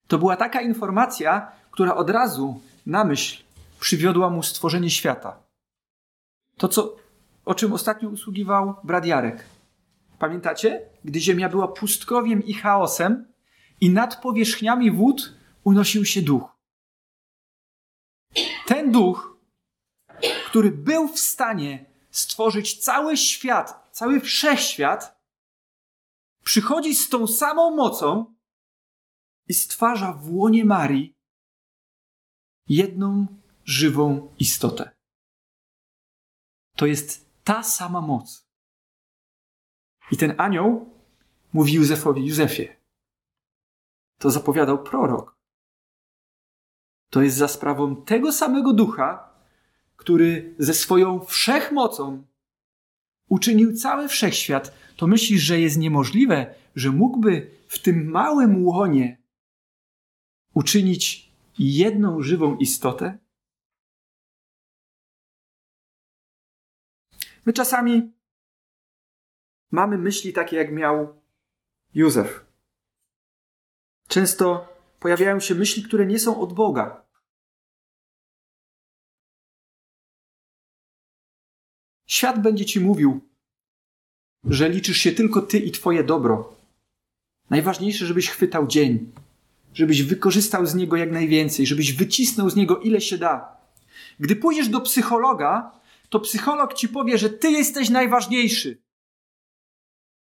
To 0.06 0.18
była 0.18 0.36
taka 0.36 0.60
informacja, 0.60 1.52
która 1.70 1.94
od 1.94 2.10
razu 2.10 2.60
na 2.86 3.04
myśl 3.04 3.42
przywiodła 3.80 4.30
mu 4.30 4.42
stworzenie 4.42 4.90
świata. 4.90 5.42
To, 6.56 6.68
co, 6.68 6.96
o 7.44 7.54
czym 7.54 7.72
ostatnio 7.72 8.08
usługiwał 8.08 8.74
brat 8.84 9.06
Jarek. 9.06 9.44
Pamiętacie? 10.18 10.82
Gdy 11.04 11.20
ziemia 11.20 11.48
była 11.48 11.68
pustkowiem 11.68 12.44
i 12.44 12.54
chaosem, 12.54 13.32
i 13.80 13.90
nad 13.90 14.22
powierzchniami 14.22 14.90
wód 14.90 15.34
unosił 15.64 16.04
się 16.04 16.22
duch. 16.22 16.56
Ten 18.66 18.92
duch, 18.92 19.36
który 20.46 20.70
był 20.70 21.08
w 21.08 21.18
stanie 21.18 21.89
stworzyć 22.10 22.84
cały 22.84 23.16
świat, 23.16 23.88
cały 23.92 24.20
wszechświat, 24.20 25.20
przychodzi 26.44 26.94
z 26.94 27.08
tą 27.08 27.26
samą 27.26 27.70
mocą 27.70 28.34
i 29.48 29.54
stwarza 29.54 30.12
w 30.12 30.30
łonie 30.30 30.64
Marii 30.64 31.14
jedną 32.68 33.26
żywą 33.64 34.34
istotę. 34.38 34.90
To 36.76 36.86
jest 36.86 37.30
ta 37.44 37.62
sama 37.62 38.00
moc. 38.00 38.46
I 40.10 40.16
ten 40.16 40.34
anioł 40.38 40.94
mówi 41.52 41.72
Józefowi: 41.72 42.26
Józefie, 42.26 42.76
to 44.18 44.30
zapowiadał 44.30 44.82
prorok. 44.82 45.36
To 47.10 47.22
jest 47.22 47.36
za 47.36 47.48
sprawą 47.48 48.04
tego 48.04 48.32
samego 48.32 48.72
ducha, 48.72 49.29
który 50.00 50.54
ze 50.58 50.74
swoją 50.74 51.20
wszechmocą 51.24 52.26
uczynił 53.28 53.76
cały 53.76 54.08
wszechświat, 54.08 54.74
to 54.96 55.06
myślisz, 55.06 55.42
że 55.42 55.60
jest 55.60 55.78
niemożliwe, 55.78 56.54
że 56.74 56.90
mógłby 56.90 57.50
w 57.68 57.78
tym 57.78 58.10
małym 58.10 58.64
łonie 58.64 59.22
uczynić 60.54 61.32
jedną 61.58 62.22
żywą 62.22 62.56
istotę? 62.56 63.18
My 67.46 67.52
czasami 67.52 68.12
mamy 69.70 69.98
myśli 69.98 70.32
takie, 70.32 70.56
jak 70.56 70.72
miał 70.72 71.22
Józef. 71.94 72.46
Często 74.08 74.68
pojawiają 75.00 75.40
się 75.40 75.54
myśli, 75.54 75.82
które 75.82 76.06
nie 76.06 76.18
są 76.18 76.40
od 76.40 76.52
Boga. 76.52 77.09
Świat 82.10 82.42
będzie 82.42 82.64
ci 82.64 82.80
mówił, 82.80 83.20
że 84.44 84.68
liczysz 84.68 84.96
się 84.96 85.12
tylko 85.12 85.42
ty 85.42 85.58
i 85.58 85.70
twoje 85.70 86.04
dobro. 86.04 86.56
Najważniejsze, 87.50 88.06
żebyś 88.06 88.30
chwytał 88.30 88.66
dzień, 88.66 89.12
żebyś 89.74 90.02
wykorzystał 90.02 90.66
z 90.66 90.74
niego 90.74 90.96
jak 90.96 91.10
najwięcej, 91.10 91.66
żebyś 91.66 91.92
wycisnął 91.92 92.50
z 92.50 92.56
niego 92.56 92.78
ile 92.78 93.00
się 93.00 93.18
da. 93.18 93.56
Gdy 94.20 94.36
pójdziesz 94.36 94.68
do 94.68 94.80
psychologa, 94.80 95.80
to 96.08 96.20
psycholog 96.20 96.74
ci 96.74 96.88
powie, 96.88 97.18
że 97.18 97.30
ty 97.30 97.50
jesteś 97.50 97.90
najważniejszy. 97.90 98.82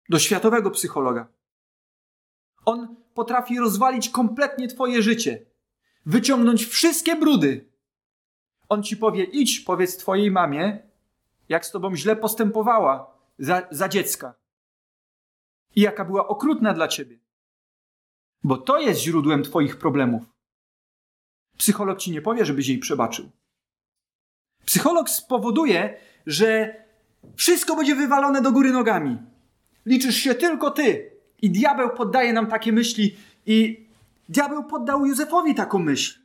Do 0.09 0.19
światowego 0.19 0.71
psychologa. 0.71 1.27
On 2.65 2.95
potrafi 3.13 3.59
rozwalić 3.59 4.09
kompletnie 4.09 4.67
twoje 4.67 5.01
życie, 5.01 5.45
wyciągnąć 6.05 6.65
wszystkie 6.65 7.15
brudy. 7.15 7.69
On 8.69 8.83
ci 8.83 8.97
powie: 8.97 9.23
idź, 9.23 9.59
powiedz 9.59 9.97
twojej 9.97 10.31
mamie, 10.31 10.86
jak 11.49 11.65
z 11.65 11.71
tobą 11.71 11.95
źle 11.95 12.15
postępowała, 12.15 13.17
za, 13.39 13.67
za 13.71 13.89
dziecka. 13.89 14.33
I 15.75 15.81
jaka 15.81 16.05
była 16.05 16.27
okrutna 16.27 16.73
dla 16.73 16.87
ciebie. 16.87 17.19
Bo 18.43 18.57
to 18.57 18.79
jest 18.79 19.01
źródłem 19.01 19.43
twoich 19.43 19.79
problemów. 19.79 20.23
Psycholog 21.57 21.99
ci 21.99 22.11
nie 22.11 22.21
powie, 22.21 22.45
żebyś 22.45 22.67
jej 22.67 22.79
przebaczył. 22.79 23.29
Psycholog 24.65 25.09
spowoduje, 25.09 25.99
że 26.25 26.75
wszystko 27.35 27.75
będzie 27.75 27.95
wywalone 27.95 28.41
do 28.41 28.51
góry 28.51 28.71
nogami. 28.71 29.17
Liczysz 29.85 30.15
się 30.15 30.35
tylko 30.35 30.71
ty. 30.71 31.11
I 31.41 31.49
diabeł 31.49 31.89
poddaje 31.89 32.33
nam 32.33 32.47
takie 32.47 32.71
myśli. 32.71 33.17
I 33.45 33.87
diabeł 34.29 34.63
poddał 34.63 35.05
Józefowi 35.05 35.55
taką 35.55 35.79
myśl. 35.79 36.19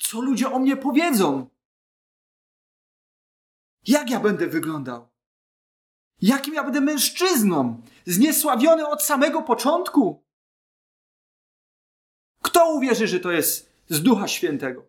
Co 0.00 0.20
ludzie 0.20 0.52
o 0.52 0.58
mnie 0.58 0.76
powiedzą? 0.76 1.51
Jak 3.86 4.10
ja 4.10 4.20
będę 4.20 4.46
wyglądał? 4.46 5.08
Jakim 6.20 6.54
ja 6.54 6.64
będę 6.64 6.80
mężczyzną? 6.80 7.82
Zniesławiony 8.06 8.86
od 8.86 9.02
samego 9.02 9.42
początku? 9.42 10.24
Kto 12.42 12.74
uwierzy, 12.74 13.08
że 13.08 13.20
to 13.20 13.30
jest 13.30 13.72
z 13.88 14.02
Ducha 14.02 14.28
Świętego? 14.28 14.86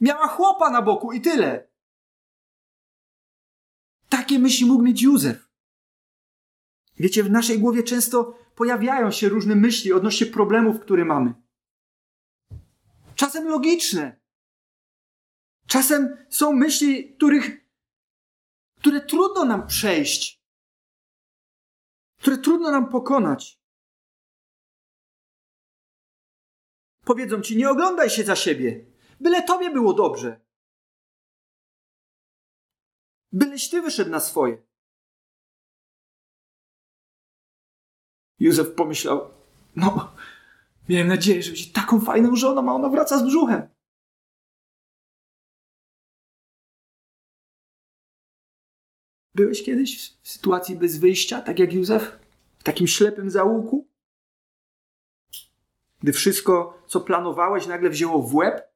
Miała 0.00 0.28
chłopa 0.28 0.70
na 0.70 0.82
boku 0.82 1.12
i 1.12 1.20
tyle. 1.20 1.68
Takie 4.08 4.38
myśli 4.38 4.66
mógł 4.66 4.82
mieć 4.82 5.02
Józef. 5.02 5.48
Wiecie, 6.96 7.24
w 7.24 7.30
naszej 7.30 7.58
głowie 7.58 7.82
często 7.82 8.38
pojawiają 8.54 9.10
się 9.10 9.28
różne 9.28 9.54
myśli 9.54 9.92
odnośnie 9.92 10.26
problemów, 10.26 10.80
które 10.80 11.04
mamy. 11.04 11.34
Czasem 13.14 13.48
logiczne. 13.48 14.20
Czasem 15.68 16.26
są 16.30 16.52
myśli, 16.52 17.14
których, 17.14 17.68
które 18.80 19.00
trudno 19.00 19.44
nam 19.44 19.66
przejść, 19.66 20.42
które 22.18 22.38
trudno 22.38 22.70
nam 22.70 22.88
pokonać. 22.88 23.60
Powiedzą 27.04 27.40
ci, 27.40 27.56
nie 27.56 27.70
oglądaj 27.70 28.10
się 28.10 28.24
za 28.24 28.36
siebie, 28.36 28.86
byle 29.20 29.42
tobie 29.42 29.70
było 29.70 29.94
dobrze. 29.94 30.40
Byleś 33.32 33.70
ty 33.70 33.82
wyszedł 33.82 34.10
na 34.10 34.20
swoje. 34.20 34.62
Józef 38.38 38.74
pomyślał, 38.74 39.30
no, 39.76 40.16
miałem 40.88 41.08
nadzieję, 41.08 41.42
że 41.42 41.50
będzie 41.50 41.72
taką 41.72 42.00
fajną 42.00 42.36
żoną, 42.36 42.70
a 42.70 42.74
ona 42.74 42.88
wraca 42.88 43.18
z 43.18 43.22
brzuchem. 43.22 43.77
Byłeś 49.38 49.64
kiedyś 49.64 50.10
w 50.22 50.28
sytuacji 50.28 50.76
bez 50.76 50.98
wyjścia, 50.98 51.40
tak 51.40 51.58
jak 51.58 51.72
Józef? 51.72 52.18
W 52.58 52.62
takim 52.62 52.86
ślepym 52.86 53.30
załuku? 53.30 53.88
Gdy 56.00 56.12
wszystko, 56.12 56.82
co 56.86 57.00
planowałeś, 57.00 57.66
nagle 57.66 57.90
wzięło 57.90 58.22
w 58.22 58.34
łeb? 58.34 58.72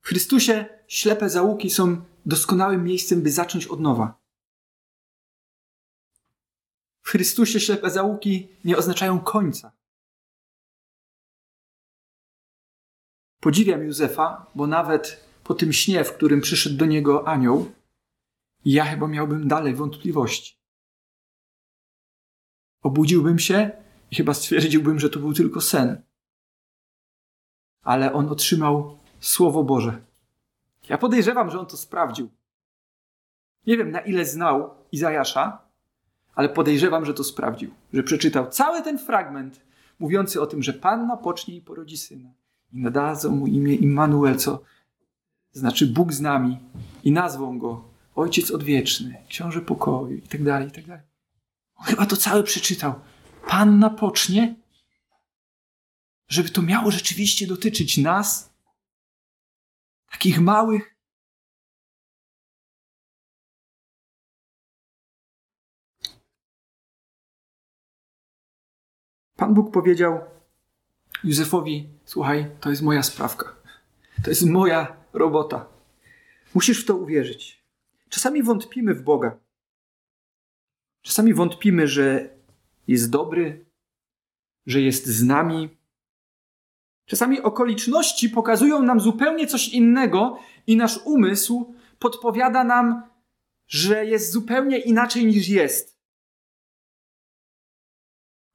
W 0.00 0.08
Chrystusie 0.08 0.66
ślepe 0.88 1.30
załuki 1.30 1.70
są 1.70 2.04
doskonałym 2.26 2.84
miejscem, 2.84 3.22
by 3.22 3.30
zacząć 3.30 3.66
od 3.66 3.80
nowa. 3.80 4.20
W 7.02 7.08
Chrystusie 7.08 7.60
ślepe 7.60 7.90
załuki 7.90 8.48
nie 8.64 8.76
oznaczają 8.76 9.20
końca. 9.20 9.72
Podziwiam 13.40 13.82
Józefa, 13.82 14.46
bo 14.54 14.66
nawet 14.66 15.27
po 15.48 15.54
tym 15.54 15.72
śnie, 15.72 16.04
w 16.04 16.12
którym 16.12 16.40
przyszedł 16.40 16.76
do 16.76 16.86
niego 16.86 17.28
anioł, 17.28 17.72
ja 18.64 18.84
chyba 18.84 19.08
miałbym 19.08 19.48
dalej 19.48 19.74
wątpliwości. 19.74 20.58
Obudziłbym 22.82 23.38
się 23.38 23.70
i 24.10 24.16
chyba 24.16 24.34
stwierdziłbym, 24.34 24.98
że 24.98 25.10
to 25.10 25.18
był 25.18 25.32
tylko 25.32 25.60
sen. 25.60 26.02
Ale 27.82 28.12
on 28.12 28.28
otrzymał 28.28 28.98
Słowo 29.20 29.64
Boże. 29.64 30.02
Ja 30.88 30.98
podejrzewam, 30.98 31.50
że 31.50 31.60
on 31.60 31.66
to 31.66 31.76
sprawdził. 31.76 32.30
Nie 33.66 33.76
wiem, 33.76 33.90
na 33.90 34.00
ile 34.00 34.24
znał 34.24 34.74
Izajasza, 34.92 35.62
ale 36.34 36.48
podejrzewam, 36.48 37.04
że 37.04 37.14
to 37.14 37.24
sprawdził. 37.24 37.70
Że 37.92 38.02
przeczytał 38.02 38.50
cały 38.50 38.82
ten 38.82 38.98
fragment 38.98 39.60
mówiący 39.98 40.40
o 40.40 40.46
tym, 40.46 40.62
że 40.62 40.72
Panna 40.72 41.16
pocznie 41.16 41.56
i 41.56 41.60
porodzi 41.60 41.96
syna. 41.96 42.30
I 42.72 42.78
nadadzą 42.78 43.30
mu 43.36 43.46
imię 43.46 43.74
Immanuel, 43.74 44.36
co 44.36 44.62
znaczy 45.58 45.86
Bóg 45.86 46.12
z 46.12 46.20
nami. 46.20 46.58
I 47.04 47.12
nazwą 47.12 47.58
go 47.58 47.84
Ojciec 48.14 48.50
Odwieczny, 48.50 49.24
Książę 49.28 49.60
Pokoju 49.60 50.16
i 50.16 50.22
tak 50.22 50.44
dalej, 50.44 50.68
i 50.68 50.70
tak 50.70 50.86
dalej. 50.86 51.02
Chyba 51.84 52.06
to 52.06 52.16
całe 52.16 52.42
przeczytał. 52.42 52.94
Panna 53.48 53.90
pocznie, 53.90 54.54
żeby 56.28 56.48
to 56.48 56.62
miało 56.62 56.90
rzeczywiście 56.90 57.46
dotyczyć 57.46 57.98
nas, 57.98 58.54
takich 60.10 60.40
małych. 60.40 60.98
Pan 69.36 69.54
Bóg 69.54 69.72
powiedział 69.72 70.20
Józefowi: 71.24 71.88
Słuchaj, 72.04 72.50
to 72.60 72.70
jest 72.70 72.82
moja 72.82 73.02
sprawka. 73.02 73.57
To 74.24 74.30
jest 74.30 74.46
moja 74.46 74.96
robota. 75.12 75.66
Musisz 76.54 76.82
w 76.82 76.86
to 76.86 76.96
uwierzyć. 76.96 77.64
Czasami 78.08 78.42
wątpimy 78.42 78.94
w 78.94 79.02
Boga. 79.02 79.38
Czasami 81.02 81.34
wątpimy, 81.34 81.88
że 81.88 82.28
jest 82.88 83.10
dobry, 83.10 83.66
że 84.66 84.80
jest 84.80 85.06
z 85.06 85.22
nami. 85.22 85.78
Czasami 87.06 87.40
okoliczności 87.40 88.28
pokazują 88.28 88.82
nam 88.82 89.00
zupełnie 89.00 89.46
coś 89.46 89.68
innego 89.68 90.38
i 90.66 90.76
nasz 90.76 90.98
umysł 91.04 91.74
podpowiada 91.98 92.64
nam, 92.64 93.02
że 93.66 94.06
jest 94.06 94.32
zupełnie 94.32 94.78
inaczej 94.78 95.26
niż 95.26 95.48
jest. 95.48 95.98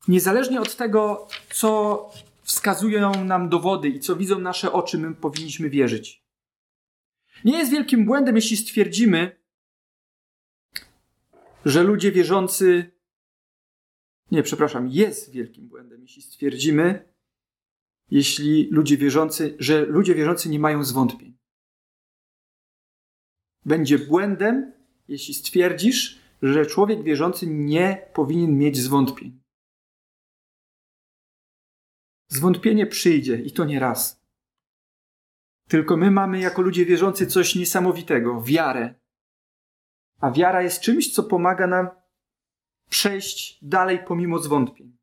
Niezależnie 0.07 0.61
od 0.61 0.75
tego, 0.75 1.27
co 1.53 2.09
wskazują 2.53 3.25
nam 3.25 3.49
dowody 3.49 3.89
i 3.89 3.99
co 3.99 4.15
widzą 4.15 4.39
nasze 4.39 4.71
oczy, 4.71 4.97
my 4.97 5.15
powinniśmy 5.15 5.69
wierzyć. 5.69 6.23
Nie 7.45 7.57
jest 7.57 7.71
wielkim 7.71 8.05
błędem, 8.05 8.35
jeśli 8.35 8.57
stwierdzimy, 8.57 9.39
że 11.65 11.83
ludzie 11.83 12.11
wierzący. 12.11 12.91
Nie, 14.31 14.43
przepraszam, 14.43 14.87
jest 14.87 15.31
wielkim 15.31 15.67
błędem, 15.67 16.01
jeśli 16.01 16.21
stwierdzimy, 16.21 17.13
jeśli 18.11 18.67
ludzie 18.71 18.97
wierzący, 18.97 19.55
że 19.59 19.85
ludzie 19.85 20.15
wierzący 20.15 20.49
nie 20.49 20.59
mają 20.59 20.83
zwątpień. 20.83 21.37
Będzie 23.65 23.99
błędem, 23.99 24.73
jeśli 25.07 25.33
stwierdzisz, 25.33 26.19
że 26.41 26.65
człowiek 26.65 27.03
wierzący 27.03 27.47
nie 27.47 28.09
powinien 28.13 28.57
mieć 28.57 28.77
zwątpień. 28.77 29.42
Zwątpienie 32.33 32.87
przyjdzie 32.87 33.35
i 33.35 33.51
to 33.51 33.65
nie 33.65 33.79
raz. 33.79 34.23
Tylko 35.67 35.97
my 35.97 36.11
mamy 36.11 36.39
jako 36.39 36.61
ludzie 36.61 36.85
wierzący 36.85 37.27
coś 37.27 37.55
niesamowitego 37.55 38.41
wiarę. 38.41 38.95
A 40.19 40.31
wiara 40.31 40.61
jest 40.61 40.81
czymś, 40.81 41.13
co 41.13 41.23
pomaga 41.23 41.67
nam 41.67 41.89
przejść 42.89 43.59
dalej 43.61 43.99
pomimo 44.07 44.39
zwątpień. 44.39 44.97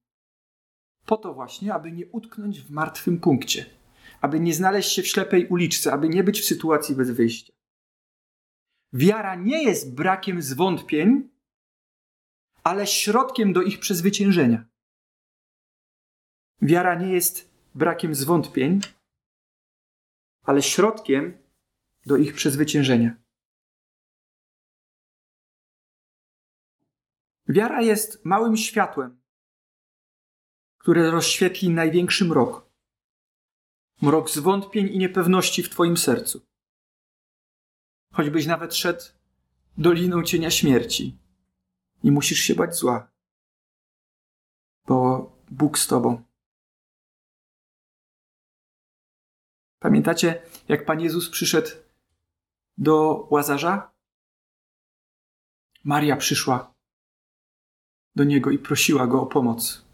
Po 1.06 1.16
to 1.16 1.34
właśnie, 1.34 1.74
aby 1.74 1.92
nie 1.92 2.06
utknąć 2.06 2.60
w 2.60 2.70
martwym 2.70 3.20
punkcie, 3.20 3.66
aby 4.20 4.40
nie 4.40 4.54
znaleźć 4.54 4.92
się 4.92 5.02
w 5.02 5.08
ślepej 5.08 5.46
uliczce, 5.46 5.92
aby 5.92 6.08
nie 6.08 6.24
być 6.24 6.40
w 6.40 6.44
sytuacji 6.44 6.94
bez 6.94 7.10
wyjścia. 7.10 7.52
Wiara 8.92 9.34
nie 9.34 9.62
jest 9.62 9.94
brakiem 9.94 10.42
zwątpień, 10.42 11.30
ale 12.62 12.86
środkiem 12.86 13.52
do 13.52 13.62
ich 13.62 13.80
przezwyciężenia. 13.80 14.69
Wiara 16.62 16.94
nie 16.94 17.12
jest 17.12 17.50
brakiem 17.74 18.14
zwątpień, 18.14 18.80
ale 20.42 20.62
środkiem 20.62 21.38
do 22.06 22.16
ich 22.16 22.34
przezwyciężenia. 22.34 23.16
Wiara 27.48 27.82
jest 27.82 28.24
małym 28.24 28.56
światłem, 28.56 29.20
które 30.78 31.10
rozświetli 31.10 31.70
największy 31.70 32.24
mrok. 32.24 32.70
Mrok 34.02 34.30
zwątpień 34.30 34.86
i 34.86 34.98
niepewności 34.98 35.62
w 35.62 35.68
Twoim 35.68 35.96
sercu. 35.96 36.46
Choćbyś 38.12 38.46
nawet 38.46 38.74
szedł 38.74 39.02
doliną 39.78 40.22
cienia 40.22 40.50
śmierci, 40.50 41.18
nie 42.04 42.12
musisz 42.12 42.38
się 42.38 42.54
bać 42.54 42.76
zła, 42.76 43.12
bo 44.86 45.30
Bóg 45.50 45.78
z 45.78 45.86
Tobą. 45.86 46.29
Pamiętacie, 49.80 50.42
jak 50.68 50.84
Pan 50.84 51.00
Jezus 51.00 51.30
przyszedł 51.30 51.68
do 52.78 53.26
Łazarza? 53.30 53.90
Maria 55.84 56.16
przyszła 56.16 56.74
do 58.16 58.24
niego 58.24 58.50
i 58.50 58.58
prosiła 58.58 59.06
go 59.06 59.22
o 59.22 59.26
pomoc. 59.26 59.84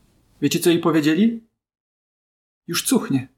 Wiecie, 0.41 0.59
co 0.59 0.71
jej 0.71 0.81
powiedzieli? 0.81 1.49
Już 2.67 2.87
cuchnie. 2.87 3.29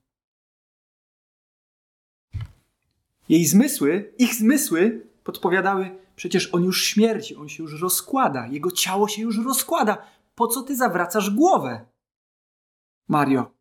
Jej 3.29 3.47
zmysły, 3.47 4.15
ich 4.19 4.35
zmysły 4.35 5.07
podpowiadały, 5.25 5.99
przecież 6.17 6.55
on 6.55 6.65
już 6.65 6.85
śmierci, 6.85 7.37
on 7.37 7.49
się 7.49 7.63
już 7.63 7.81
rozkłada, 7.81 8.47
jego 8.47 8.71
ciało 8.71 9.09
się 9.09 9.23
już 9.23 9.45
rozkłada. 9.45 10.07
Po 10.35 10.47
co 10.47 10.63
ty 10.63 10.77
zawracasz 10.77 11.31
głowę? 11.31 11.87
Mario. 13.09 13.58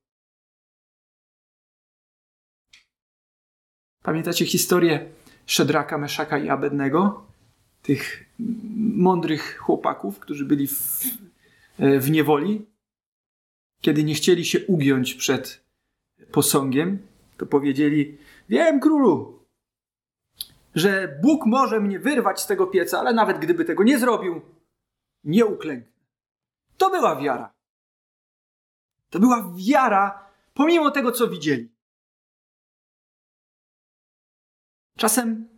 Pamiętacie 4.08 4.46
historię 4.46 5.10
Szedraka, 5.46 5.98
Meszaka 5.98 6.38
i 6.38 6.50
Abednego? 6.50 7.26
Tych 7.82 8.26
mądrych 8.96 9.58
chłopaków, 9.58 10.20
którzy 10.20 10.46
byli 10.46 10.67
w, 10.67 11.04
e, 11.80 12.00
w 12.00 12.12
niewoli? 12.12 12.65
Kiedy 13.82 14.04
nie 14.04 14.13
chcieli 14.13 14.46
się 14.46 14.65
ugiąć 14.65 15.13
przed 15.13 15.63
posągiem, 16.32 17.08
to 17.38 17.46
powiedzieli: 17.46 18.17
Wiem, 18.50 18.80
królu, 18.80 19.39
że 20.76 21.20
Bóg 21.22 21.46
może 21.46 21.80
mnie 21.80 22.00
wyrwać 22.00 22.41
z 22.41 22.48
tego 22.48 22.67
pieca, 22.67 23.00
ale 23.00 23.13
nawet 23.13 23.39
gdyby 23.39 23.65
tego 23.65 23.84
nie 23.84 24.00
zrobił, 24.00 24.41
nie 25.24 25.46
uklęknę. 25.46 25.91
To 26.78 26.89
była 26.89 27.15
wiara. 27.15 27.54
To 29.10 29.20
była 29.20 29.54
wiara, 29.56 30.30
pomimo 30.54 30.91
tego, 30.91 31.12
co 31.12 31.28
widzieli. 31.28 31.77
Czasem 34.97 35.49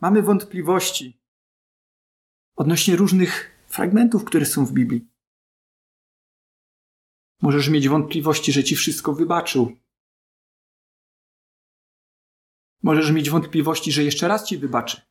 mamy 0.00 0.22
wątpliwości 0.22 1.20
odnośnie 2.56 2.96
różnych 2.96 3.50
fragmentów, 3.66 4.24
które 4.24 4.46
są 4.46 4.66
w 4.66 4.72
Biblii. 4.72 5.08
Możesz 7.42 7.68
mieć 7.68 7.88
wątpliwości, 7.88 8.52
że 8.52 8.64
ci 8.64 8.76
wszystko 8.76 9.12
wybaczył. 9.12 9.76
Możesz 12.82 13.10
mieć 13.10 13.30
wątpliwości, 13.30 13.92
że 13.92 14.04
jeszcze 14.04 14.28
raz 14.28 14.48
ci 14.48 14.58
wybaczy. 14.58 15.02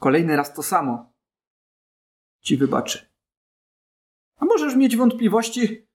Kolejny 0.00 0.36
raz 0.36 0.54
to 0.54 0.62
samo 0.62 1.12
ci 2.40 2.56
wybaczy. 2.56 3.12
A 4.36 4.44
możesz 4.44 4.76
mieć 4.76 4.96
wątpliwości, 4.96 5.86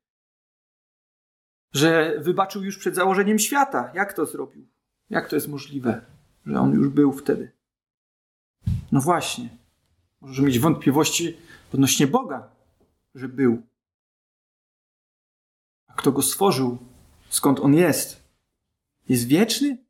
że 1.73 2.19
wybaczył 2.19 2.63
już 2.63 2.77
przed 2.77 2.95
założeniem 2.95 3.39
świata. 3.39 3.91
Jak 3.95 4.13
to 4.13 4.25
zrobił? 4.25 4.72
Jak 5.10 5.30
to 5.30 5.36
jest 5.36 5.48
możliwe, 5.48 6.06
że 6.46 6.60
on 6.60 6.74
już 6.74 6.89
był 6.89 7.13
wtedy? 7.13 7.52
No 8.92 9.02
właśnie. 9.02 9.50
Możesz 10.22 10.46
mieć 10.46 10.60
wątpliwości 10.60 11.38
odnośnie 11.74 12.08
Boga, 12.08 12.50
że 13.16 13.30
był. 13.30 13.62
A 15.88 15.94
kto 15.94 16.12
go 16.12 16.22
stworzył? 16.22 16.78
Skąd 17.30 17.60
on 17.60 17.74
jest? 17.74 18.24
Jest 19.10 19.28
wieczny? 19.28 19.86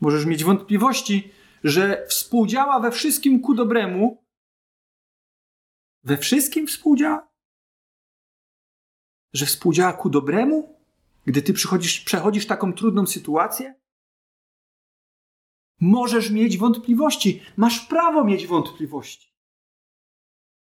Możesz 0.00 0.26
mieć 0.26 0.44
wątpliwości, 0.44 1.32
że 1.64 2.06
współdziała 2.06 2.80
we 2.80 2.90
wszystkim 2.90 3.40
ku 3.40 3.54
dobremu. 3.54 4.24
We 6.04 6.16
wszystkim 6.16 6.66
współdziała? 6.66 7.28
Że 9.32 9.46
współdziała 9.46 9.92
ku 9.92 10.10
dobremu, 10.10 10.73
gdy 11.26 11.42
ty 11.42 11.52
przechodzisz 12.04 12.46
taką 12.46 12.72
trudną 12.72 13.06
sytuację? 13.06 13.74
Możesz 15.80 16.30
mieć 16.30 16.58
wątpliwości, 16.58 17.42
masz 17.56 17.80
prawo 17.80 18.24
mieć 18.24 18.46
wątpliwości. 18.46 19.34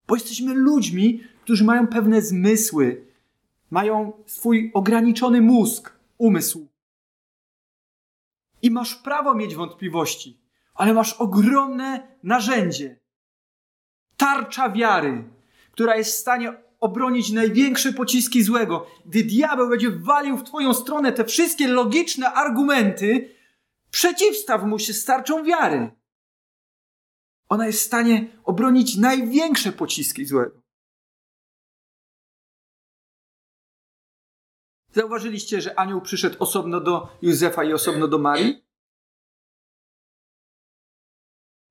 Bo 0.07 0.15
jesteśmy 0.15 0.53
ludźmi, 0.53 1.23
którzy 1.43 1.63
mają 1.63 1.87
pewne 1.87 2.21
zmysły, 2.21 3.07
mają 3.71 4.23
swój 4.25 4.71
ograniczony 4.73 5.41
mózg, 5.41 5.99
umysł. 6.17 6.67
I 8.61 8.71
masz 8.71 8.95
prawo 8.95 9.35
mieć 9.35 9.55
wątpliwości, 9.55 10.41
ale 10.73 10.93
masz 10.93 11.13
ogromne 11.13 12.17
narzędzie. 12.23 12.99
Tarcza 14.17 14.69
wiary, 14.69 15.29
która 15.71 15.95
jest 15.95 16.11
w 16.11 16.19
stanie 16.19 16.64
obronić 16.85 17.31
największe 17.31 17.93
pociski 17.93 18.43
złego. 18.43 18.87
Gdy 19.05 19.23
diabeł 19.23 19.69
będzie 19.69 19.91
walił 19.91 20.37
w 20.37 20.43
twoją 20.43 20.73
stronę 20.73 21.11
te 21.11 21.25
wszystkie 21.25 21.67
logiczne 21.67 22.33
argumenty, 22.33 23.35
przeciwstaw 23.91 24.63
mu 24.63 24.79
się 24.79 24.93
z 24.93 25.05
tarczą 25.05 25.43
wiary. 25.43 25.91
Ona 27.49 27.67
jest 27.67 27.79
w 27.79 27.85
stanie 27.85 28.27
obronić 28.43 28.97
największe 28.97 29.71
pociski 29.71 30.25
złego. 30.25 30.61
Zauważyliście, 34.91 35.61
że 35.61 35.79
anioł 35.79 36.01
przyszedł 36.01 36.35
osobno 36.39 36.81
do 36.81 37.17
Józefa 37.21 37.63
i 37.63 37.73
osobno 37.73 38.07
do 38.07 38.17
Marii? 38.17 38.65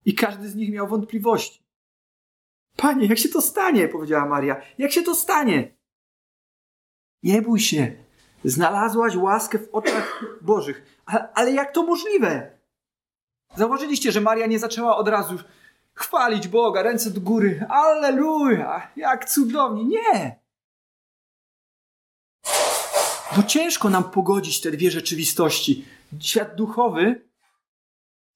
I 0.04 0.14
każdy 0.14 0.48
z 0.48 0.54
nich 0.54 0.70
miał 0.70 0.88
wątpliwości. 0.88 1.63
Panie, 2.76 3.06
jak 3.06 3.18
się 3.18 3.28
to 3.28 3.40
stanie? 3.40 3.88
powiedziała 3.88 4.26
Maria. 4.26 4.62
Jak 4.78 4.92
się 4.92 5.02
to 5.02 5.14
stanie? 5.14 5.76
Nie 7.22 7.42
bój 7.42 7.60
się. 7.60 7.92
Znalazłaś 8.44 9.16
łaskę 9.16 9.58
w 9.58 9.68
oczach 9.72 10.24
Bożych. 10.40 11.02
Ale, 11.06 11.32
ale 11.34 11.52
jak 11.52 11.72
to 11.72 11.82
możliwe? 11.82 12.58
Zauważyliście, 13.56 14.12
że 14.12 14.20
Maria 14.20 14.46
nie 14.46 14.58
zaczęła 14.58 14.96
od 14.96 15.08
razu 15.08 15.38
chwalić 15.94 16.48
Boga, 16.48 16.82
ręce 16.82 17.10
do 17.10 17.20
góry. 17.20 17.66
Alleluja! 17.68 18.90
Jak 18.96 19.30
cudownie. 19.30 19.84
Nie! 19.84 20.40
Bo 23.36 23.42
ciężko 23.42 23.90
nam 23.90 24.04
pogodzić 24.04 24.60
te 24.60 24.70
dwie 24.70 24.90
rzeczywistości. 24.90 25.84
Świat 26.20 26.54
duchowy 26.54 27.28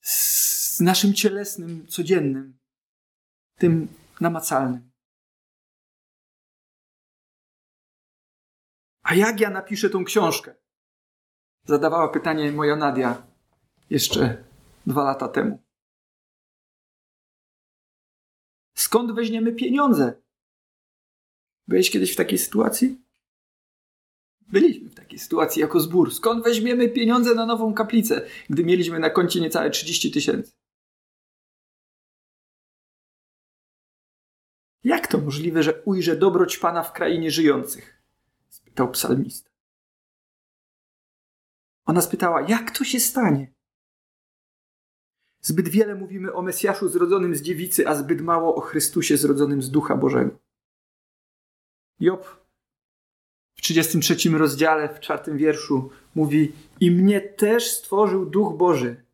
z 0.00 0.80
naszym 0.80 1.14
cielesnym, 1.14 1.86
codziennym, 1.88 2.58
tym 3.58 3.88
namacalnym. 4.20 4.90
A 9.02 9.14
jak 9.14 9.40
ja 9.40 9.50
napiszę 9.50 9.90
tą 9.90 10.04
książkę? 10.04 10.54
Zadawała 11.64 12.08
pytanie 12.08 12.52
moja 12.52 12.76
Nadia 12.76 13.26
jeszcze 13.90 14.44
dwa 14.86 15.04
lata 15.04 15.28
temu. 15.28 15.62
Skąd 18.74 19.12
weźmiemy 19.12 19.52
pieniądze? 19.52 20.22
Byłeś 21.68 21.90
kiedyś 21.90 22.12
w 22.12 22.16
takiej 22.16 22.38
sytuacji? 22.38 23.02
Byliśmy 24.40 24.90
w 24.90 24.94
takiej 24.94 25.18
sytuacji 25.18 25.60
jako 25.60 25.80
zbór. 25.80 26.14
Skąd 26.14 26.44
weźmiemy 26.44 26.88
pieniądze 26.88 27.34
na 27.34 27.46
nową 27.46 27.74
kaplicę, 27.74 28.26
gdy 28.50 28.64
mieliśmy 28.64 28.98
na 28.98 29.10
koncie 29.10 29.40
niecałe 29.40 29.70
30 29.70 30.12
tysięcy? 30.12 30.57
Jak 34.88 35.06
to 35.06 35.18
możliwe, 35.18 35.62
że 35.62 35.82
ujrzę 35.82 36.16
dobroć 36.16 36.58
Pana 36.58 36.82
w 36.82 36.92
krainie 36.92 37.30
żyjących? 37.30 38.02
spytał 38.48 38.90
psalmista. 38.90 39.50
Ona 41.86 42.00
spytała, 42.00 42.42
jak 42.42 42.70
to 42.70 42.84
się 42.84 43.00
stanie? 43.00 43.54
Zbyt 45.40 45.68
wiele 45.68 45.94
mówimy 45.94 46.32
o 46.32 46.42
Mesjaszu 46.42 46.88
zrodzonym 46.88 47.34
z 47.34 47.42
dziewicy, 47.42 47.88
a 47.88 47.94
zbyt 47.94 48.20
mało 48.20 48.54
o 48.54 48.60
Chrystusie 48.60 49.16
zrodzonym 49.16 49.62
z 49.62 49.70
Ducha 49.70 49.96
Bożego. 49.96 50.38
Job 52.00 52.26
w 53.54 53.60
33 53.60 54.30
rozdziale, 54.30 54.94
w 54.94 55.00
czwartym 55.00 55.36
wierszu 55.36 55.90
mówi 56.14 56.52
i 56.80 56.90
mnie 56.90 57.20
też 57.20 57.70
stworzył 57.70 58.26
Duch 58.26 58.56
Boży. 58.56 59.04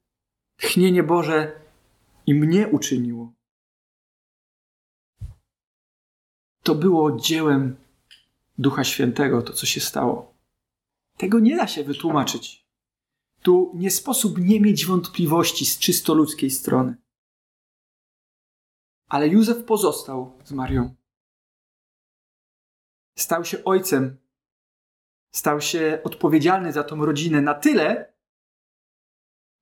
Tchnienie 0.56 1.02
Boże 1.02 1.60
i 2.26 2.34
mnie 2.34 2.68
uczyniło. 2.68 3.32
To 6.64 6.74
było 6.74 7.16
dziełem 7.16 7.76
Ducha 8.58 8.84
Świętego, 8.84 9.42
to 9.42 9.52
co 9.52 9.66
się 9.66 9.80
stało. 9.80 10.34
Tego 11.16 11.40
nie 11.40 11.56
da 11.56 11.66
się 11.66 11.84
wytłumaczyć. 11.84 12.66
Tu 13.42 13.72
nie 13.74 13.90
sposób 13.90 14.38
nie 14.38 14.60
mieć 14.60 14.86
wątpliwości 14.86 15.66
z 15.66 15.78
czysto 15.78 16.14
ludzkiej 16.14 16.50
strony. 16.50 16.96
Ale 19.08 19.28
Józef 19.28 19.64
pozostał 19.64 20.38
z 20.44 20.52
Marią. 20.52 20.94
Stał 23.16 23.44
się 23.44 23.64
ojcem 23.64 24.24
stał 25.34 25.60
się 25.60 26.00
odpowiedzialny 26.04 26.72
za 26.72 26.84
tą 26.84 27.04
rodzinę 27.04 27.40
na 27.40 27.54
tyle, 27.54 28.14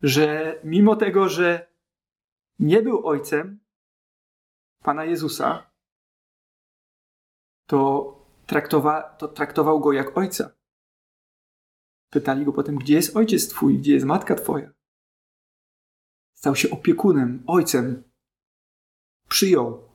że 0.02 0.58
mimo 0.64 0.96
tego, 0.96 1.28
że 1.28 1.72
nie 2.58 2.82
był 2.82 3.06
ojcem 3.06 3.60
Pana 4.82 5.04
Jezusa, 5.04 5.71
to, 7.72 8.14
traktowa, 8.46 9.02
to 9.02 9.28
traktował 9.28 9.80
go 9.80 9.92
jak 9.92 10.16
ojca. 10.16 10.54
Pytali 12.11 12.44
go 12.44 12.52
potem, 12.52 12.76
gdzie 12.76 12.94
jest 12.94 13.16
ojciec 13.16 13.48
twój, 13.48 13.78
gdzie 13.78 13.92
jest 13.92 14.06
matka 14.06 14.35
twoja. 14.35 14.72
Stał 16.35 16.56
się 16.56 16.70
opiekunem, 16.70 17.42
ojcem. 17.46 18.02
Przyjął, 19.28 19.88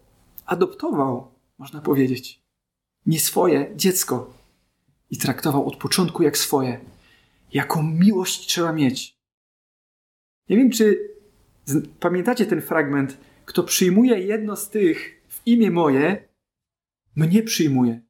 adoptował, 0.45 1.31
można 1.57 1.81
powiedzieć, 1.81 2.43
nie 3.05 3.19
swoje 3.19 3.75
dziecko 3.75 4.33
i 5.09 5.17
traktował 5.17 5.67
od 5.67 5.75
początku 5.75 6.23
jak 6.23 6.37
swoje. 6.37 6.79
Jaką 7.53 7.83
miłość 7.83 8.47
trzeba 8.47 8.73
mieć. 8.73 9.17
Nie 10.49 10.57
wiem, 10.57 10.71
czy 10.71 11.15
pamiętacie 11.99 12.45
ten 12.45 12.61
fragment. 12.61 13.17
Kto 13.45 13.63
przyjmuje 13.63 14.19
jedno 14.19 14.55
z 14.55 14.69
tych 14.69 15.23
w 15.27 15.47
imię 15.47 15.71
moje, 15.71 16.26
mnie 17.17 17.43
przyjmuje. 17.43 18.01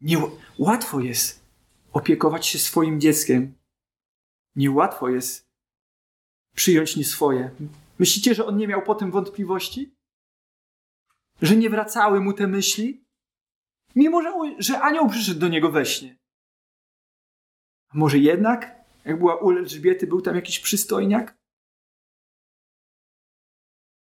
Nie, 0.00 0.18
łatwo 0.58 1.00
jest 1.00 1.46
opiekować 1.92 2.46
się 2.46 2.58
swoim 2.58 3.00
dzieckiem. 3.00 3.58
Niełatwo 4.56 5.08
jest 5.08 5.48
przyjąć 6.54 6.96
nie 6.96 7.04
swoje. 7.04 7.50
Myślicie, 7.98 8.34
że 8.34 8.46
on 8.46 8.56
nie 8.56 8.68
miał 8.68 8.82
potem 8.82 9.10
wątpliwości? 9.10 9.96
Że 11.42 11.56
nie 11.56 11.70
wracały 11.70 12.20
mu 12.20 12.32
te 12.32 12.46
myśli? 12.46 13.04
Mimo, 13.94 14.22
że, 14.22 14.32
że 14.58 14.80
anioł 14.80 15.08
przyszedł 15.08 15.40
do 15.40 15.48
niego 15.48 15.70
we 15.70 15.86
śnie. 15.86 16.18
A 17.88 17.98
może 17.98 18.18
jednak, 18.18 18.84
jak 19.04 19.18
była 19.18 19.36
u 19.36 19.50
Elżbiety, 19.50 20.06
był 20.06 20.20
tam 20.20 20.36
jakiś 20.36 20.60
przystojniak? 20.60 21.38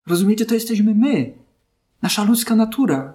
Rozumiecie, 0.07 0.45
to 0.45 0.53
jesteśmy 0.53 0.95
my. 0.95 1.40
Nasza 2.01 2.23
ludzka 2.23 2.55
natura. 2.55 3.13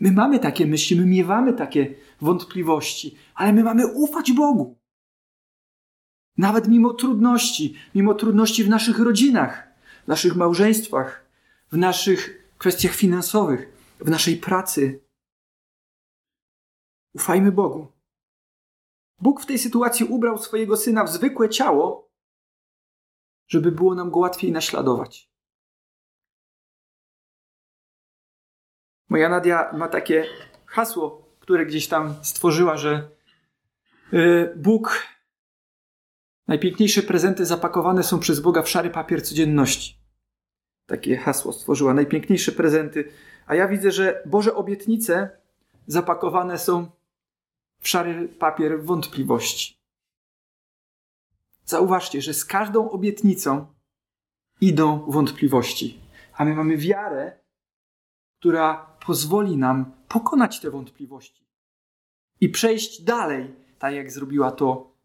My 0.00 0.12
mamy 0.12 0.38
takie 0.38 0.66
myśli, 0.66 0.96
my 0.96 1.06
miewamy 1.06 1.52
takie 1.52 1.94
wątpliwości, 2.20 3.16
ale 3.34 3.52
my 3.52 3.64
mamy 3.64 3.86
ufać 3.86 4.32
Bogu. 4.32 4.78
Nawet 6.36 6.68
mimo 6.68 6.94
trudności, 6.94 7.74
mimo 7.94 8.14
trudności 8.14 8.64
w 8.64 8.68
naszych 8.68 8.98
rodzinach, 8.98 9.68
w 10.04 10.08
naszych 10.08 10.36
małżeństwach, 10.36 11.28
w 11.72 11.76
naszych 11.76 12.52
kwestiach 12.58 12.94
finansowych, 12.94 13.72
w 14.00 14.10
naszej 14.10 14.36
pracy. 14.36 15.04
Ufajmy 17.14 17.52
Bogu. 17.52 17.86
Bóg 19.20 19.40
w 19.42 19.46
tej 19.46 19.58
sytuacji 19.58 20.06
ubrał 20.06 20.38
swojego 20.38 20.76
syna 20.76 21.04
w 21.04 21.12
zwykłe 21.12 21.48
ciało, 21.48 22.10
żeby 23.48 23.72
było 23.72 23.94
nam 23.94 24.10
go 24.10 24.18
łatwiej 24.18 24.52
naśladować. 24.52 25.31
Moja 29.12 29.28
Nadia 29.28 29.72
ma 29.72 29.88
takie 29.88 30.24
hasło, 30.66 31.28
które 31.40 31.66
gdzieś 31.66 31.88
tam 31.88 32.14
stworzyła, 32.22 32.76
że 32.76 33.08
y, 34.12 34.52
Bóg, 34.56 35.06
najpiękniejsze 36.48 37.02
prezenty 37.02 37.46
zapakowane 37.46 38.02
są 38.02 38.18
przez 38.18 38.40
Boga 38.40 38.62
w 38.62 38.68
szary 38.68 38.90
papier 38.90 39.24
codzienności. 39.24 39.96
Takie 40.86 41.16
hasło 41.16 41.52
stworzyła, 41.52 41.94
najpiękniejsze 41.94 42.52
prezenty. 42.52 43.12
A 43.46 43.54
ja 43.54 43.68
widzę, 43.68 43.90
że 43.90 44.22
Boże 44.26 44.54
obietnice 44.54 45.30
zapakowane 45.86 46.58
są 46.58 46.90
w 47.80 47.88
szary 47.88 48.28
papier 48.28 48.82
wątpliwości. 48.82 49.78
Zauważcie, 51.64 52.22
że 52.22 52.34
z 52.34 52.44
każdą 52.44 52.90
obietnicą 52.90 53.66
idą 54.60 55.04
wątpliwości, 55.08 56.00
a 56.34 56.44
my 56.44 56.54
mamy 56.54 56.76
wiarę, 56.76 57.41
która 58.42 58.96
pozwoli 59.06 59.56
nam 59.56 59.92
pokonać 60.08 60.60
te 60.60 60.70
wątpliwości 60.70 61.46
i 62.40 62.48
przejść 62.48 63.02
dalej, 63.02 63.54
tak 63.78 63.94
jak 63.94 64.12
zrobiła 64.12 64.50
to 64.50 64.96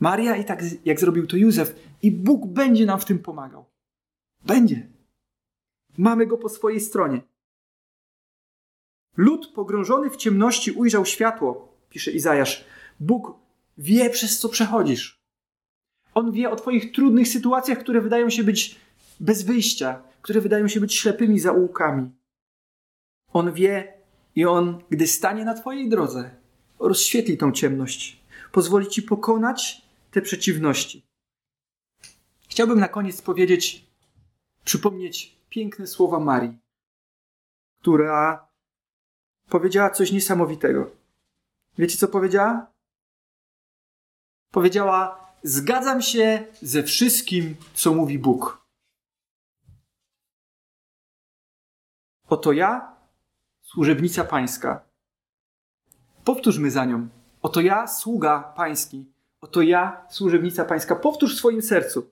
Maria 0.00 0.36
i 0.36 0.44
tak 0.44 0.62
jak 0.84 1.00
zrobił 1.00 1.26
to 1.26 1.36
Józef. 1.36 1.74
I 2.02 2.12
Bóg 2.12 2.46
będzie 2.46 2.86
nam 2.86 3.00
w 3.00 3.04
tym 3.04 3.18
pomagał. 3.18 3.64
Będzie. 4.46 4.88
Mamy 5.98 6.26
go 6.26 6.38
po 6.38 6.48
swojej 6.48 6.80
stronie. 6.80 7.22
Lud 9.16 9.52
pogrążony 9.54 10.10
w 10.10 10.16
ciemności 10.16 10.70
ujrzał 10.70 11.06
światło, 11.06 11.78
pisze 11.90 12.10
Izajasz. 12.10 12.64
Bóg 13.00 13.34
wie, 13.78 14.10
przez 14.10 14.38
co 14.38 14.48
przechodzisz. 14.48 15.22
On 16.14 16.32
wie 16.32 16.50
o 16.50 16.56
Twoich 16.56 16.92
trudnych 16.92 17.28
sytuacjach, 17.28 17.78
które 17.78 18.00
wydają 18.00 18.30
się 18.30 18.44
być 18.44 18.76
bez 19.20 19.42
wyjścia, 19.42 20.02
które 20.22 20.40
wydają 20.40 20.68
się 20.68 20.80
być 20.80 20.94
ślepymi 20.94 21.38
zaułkami. 21.38 22.21
On 23.32 23.52
wie 23.52 23.92
i 24.34 24.46
on, 24.46 24.84
gdy 24.90 25.06
stanie 25.06 25.44
na 25.44 25.54
Twojej 25.54 25.88
drodze, 25.88 26.30
rozświetli 26.78 27.38
tą 27.38 27.52
ciemność, 27.52 28.22
pozwoli 28.52 28.88
Ci 28.88 29.02
pokonać 29.02 29.82
te 30.10 30.22
przeciwności. 30.22 31.06
Chciałbym 32.48 32.80
na 32.80 32.88
koniec 32.88 33.22
powiedzieć, 33.22 33.86
przypomnieć 34.64 35.36
piękne 35.48 35.86
słowa 35.86 36.20
Marii, 36.20 36.58
która 37.80 38.48
powiedziała 39.48 39.90
coś 39.90 40.12
niesamowitego. 40.12 40.90
Wiecie, 41.78 41.96
co 41.96 42.08
powiedziała? 42.08 42.72
Powiedziała: 44.50 45.32
Zgadzam 45.42 46.02
się 46.02 46.44
ze 46.62 46.82
wszystkim, 46.82 47.56
co 47.74 47.94
mówi 47.94 48.18
Bóg. 48.18 48.66
Oto 52.28 52.52
ja 52.52 52.96
służebnica 53.72 54.24
pańska. 54.24 54.84
Powtórzmy 56.24 56.70
za 56.70 56.84
nią. 56.84 57.08
Oto 57.42 57.60
ja, 57.60 57.86
sługa 57.86 58.52
pański. 58.56 59.06
Oto 59.40 59.62
ja, 59.62 60.06
służebnica 60.10 60.64
pańska. 60.64 60.96
Powtórz 60.96 61.34
w 61.34 61.38
swoim 61.38 61.62
sercu. 61.62 62.10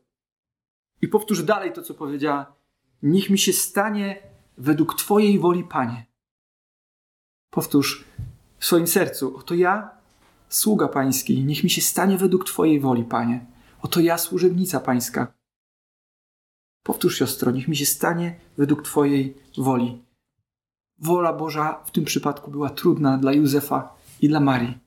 I 1.03 1.09
powtórz 1.09 1.43
dalej 1.43 1.73
to, 1.73 1.83
co 1.83 1.95
powiedziała. 1.95 2.53
Niech 3.03 3.31
mi 3.31 3.39
się 3.39 3.53
stanie 3.53 4.23
według 4.59 4.95
Twojej 4.95 5.39
woli, 5.39 5.65
Panie. 5.65 6.07
Powtórz 7.51 8.05
w 8.59 8.65
swoim 8.65 8.87
sercu. 8.87 9.37
Oto 9.37 9.55
ja, 9.55 9.91
sługa 10.49 10.89
pański. 10.89 11.45
Niech 11.45 11.65
mi 11.65 11.71
się 11.71 11.81
stanie 11.81 12.19
według 12.19 12.45
Twojej 12.45 12.81
woli, 12.81 13.05
Panie. 13.05 13.47
Oto 13.83 14.01
ja, 14.01 14.19
służebnica 14.19 14.81
pańska. 14.81 15.33
Powtórz, 16.83 17.19
siostro, 17.19 17.51
niech 17.51 17.69
mi 17.69 17.77
się 17.77 17.87
stanie 17.87 18.41
według 18.57 18.83
Twojej 18.83 19.37
woli 19.59 20.10
wola 21.01 21.33
Boża 21.33 21.85
w 21.85 21.91
tym 21.91 22.05
przypadku 22.05 22.51
była 22.51 22.71
trudna 22.71 23.19
dla 23.19 23.33
Józefa 23.33 23.97
i 24.21 24.29
dla 24.29 24.41
Marii. 24.41 24.79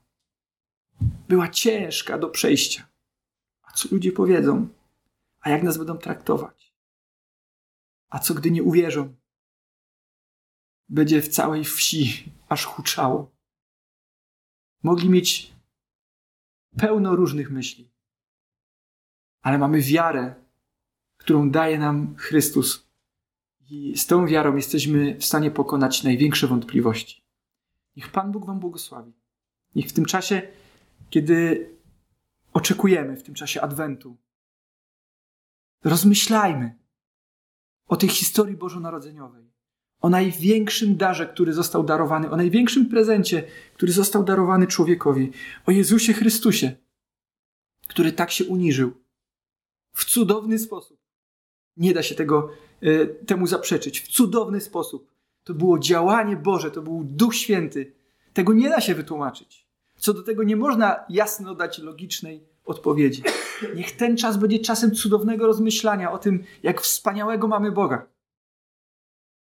Była 1.28 1.48
ciężka 1.48 2.18
do 2.18 2.30
przejścia. 2.30 2.88
A 3.64 3.72
co 3.72 3.90
ludzie 3.92 4.12
powiedzą? 4.12 4.68
A 5.42 5.50
jak 5.50 5.64
nas 5.64 5.78
będą 5.78 5.98
traktować? 5.98 6.74
A 8.10 8.20
co 8.20 8.34
gdy 8.34 8.52
nie 8.52 8.64
uwierzą? 8.64 9.16
Będzie 10.90 11.22
w 11.22 11.28
całej 11.28 11.64
wsi 11.66 12.32
aż 12.50 12.66
huczało. 12.66 13.32
Mogli 14.84 15.10
mieć 15.10 15.54
pełno 16.78 17.16
różnych 17.16 17.52
myśli. 17.52 17.92
Ale 19.42 19.58
mamy 19.58 19.82
wiarę, 19.82 20.36
którą 21.18 21.50
daje 21.50 21.80
nam 21.80 22.16
Chrystus 22.16 22.88
i 23.74 23.98
z 23.98 24.08
tą 24.08 24.28
wiarą 24.28 24.56
jesteśmy 24.56 25.16
w 25.20 25.26
stanie 25.26 25.52
pokonać 25.52 26.04
największe 26.04 26.48
wątpliwości. 26.48 27.24
Niech 27.96 28.12
Pan 28.12 28.32
Bóg 28.32 28.46
Wam 28.46 28.60
błogosławi. 28.60 29.14
Niech 29.76 29.88
w 29.88 29.94
tym 29.94 30.06
czasie, 30.06 30.42
kiedy 31.10 31.70
oczekujemy, 32.54 33.18
w 33.18 33.24
tym 33.24 33.36
czasie 33.36 33.62
Adwentu, 33.62 34.18
rozmyślajmy 35.84 36.80
o 37.88 37.96
tej 37.96 38.10
historii 38.10 38.58
bożonarodzeniowej, 38.58 39.52
o 40.02 40.10
największym 40.10 40.98
darze, 40.98 41.28
który 41.28 41.54
został 41.54 41.84
darowany, 41.84 42.32
o 42.32 42.38
największym 42.38 42.90
prezencie, 42.90 43.44
który 43.74 43.92
został 43.92 44.24
darowany 44.24 44.68
człowiekowi, 44.68 45.32
o 45.66 45.72
Jezusie 45.72 46.14
Chrystusie, 46.14 46.76
który 47.88 48.12
tak 48.12 48.32
się 48.32 48.46
uniżył 48.46 49.04
w 49.94 50.06
cudowny 50.06 50.60
sposób. 50.60 51.00
Nie 51.78 51.94
da 51.94 52.04
się 52.04 52.16
tego 52.16 52.50
temu 53.26 53.48
zaprzeczyć 53.48 54.02
w 54.02 54.08
cudowny 54.08 54.62
sposób. 54.62 55.14
To 55.44 55.54
było 55.54 55.80
działanie 55.80 56.36
Boże, 56.36 56.72
to 56.72 56.82
był 56.82 57.04
Duch 57.04 57.36
Święty. 57.36 57.94
Tego 58.34 58.54
nie 58.54 58.70
da 58.70 58.82
się 58.82 58.96
wytłumaczyć. 58.96 59.68
Co 59.98 60.14
do 60.14 60.24
tego 60.24 60.44
nie 60.44 60.56
można 60.56 61.06
jasno 61.10 61.56
dać 61.56 61.80
logicznej 61.80 62.44
odpowiedzi. 62.66 63.24
Niech 63.76 63.92
ten 63.92 64.18
czas 64.18 64.38
będzie 64.38 64.60
czasem 64.60 64.92
cudownego 64.92 65.48
rozmyślania 65.48 66.12
o 66.12 66.18
tym, 66.18 66.44
jak 66.64 66.82
wspaniałego 66.82 67.48
mamy 67.48 67.72
Boga, 67.72 68.08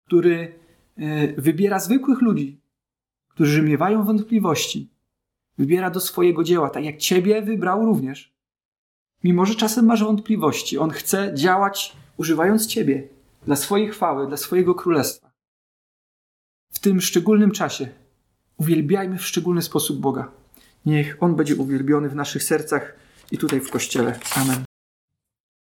który 0.06 0.54
e, 0.98 1.42
wybiera 1.42 1.80
zwykłych 1.80 2.22
ludzi, 2.22 2.62
którzy 3.30 3.62
miewają 3.62 4.04
wątpliwości, 4.04 4.90
wybiera 5.58 5.90
do 5.90 6.00
swojego 6.00 6.44
dzieła, 6.44 6.70
tak 6.70 6.84
jak 6.84 6.98
Ciebie 6.98 7.42
wybrał 7.42 7.86
również. 7.86 8.34
Mimo, 9.24 9.46
że 9.46 9.56
czasem 9.56 9.86
masz 9.86 10.04
wątpliwości, 10.04 10.78
On 10.78 10.90
chce 10.90 11.32
działać 11.34 11.96
używając 12.18 12.68
Ciebie, 12.68 13.08
dla 13.46 13.56
swojej 13.56 13.90
chwały, 13.90 14.28
dla 14.28 14.38
swojego 14.38 14.76
królestwa. 14.76 15.32
W 16.74 16.80
tym 16.80 17.02
szczególnym 17.02 17.52
czasie 17.52 17.88
uwielbiajmy 18.58 19.18
w 19.18 19.26
szczególny 19.26 19.62
sposób 19.62 20.00
Boga. 20.00 20.32
Niech 20.86 21.18
On 21.20 21.36
będzie 21.36 21.56
uwielbiony 21.56 22.10
w 22.10 22.16
naszych 22.16 22.44
sercach 22.44 22.96
i 23.32 23.38
tutaj 23.38 23.62
w 23.62 23.70
Kościele. 23.70 24.20
Amen. 24.36 24.71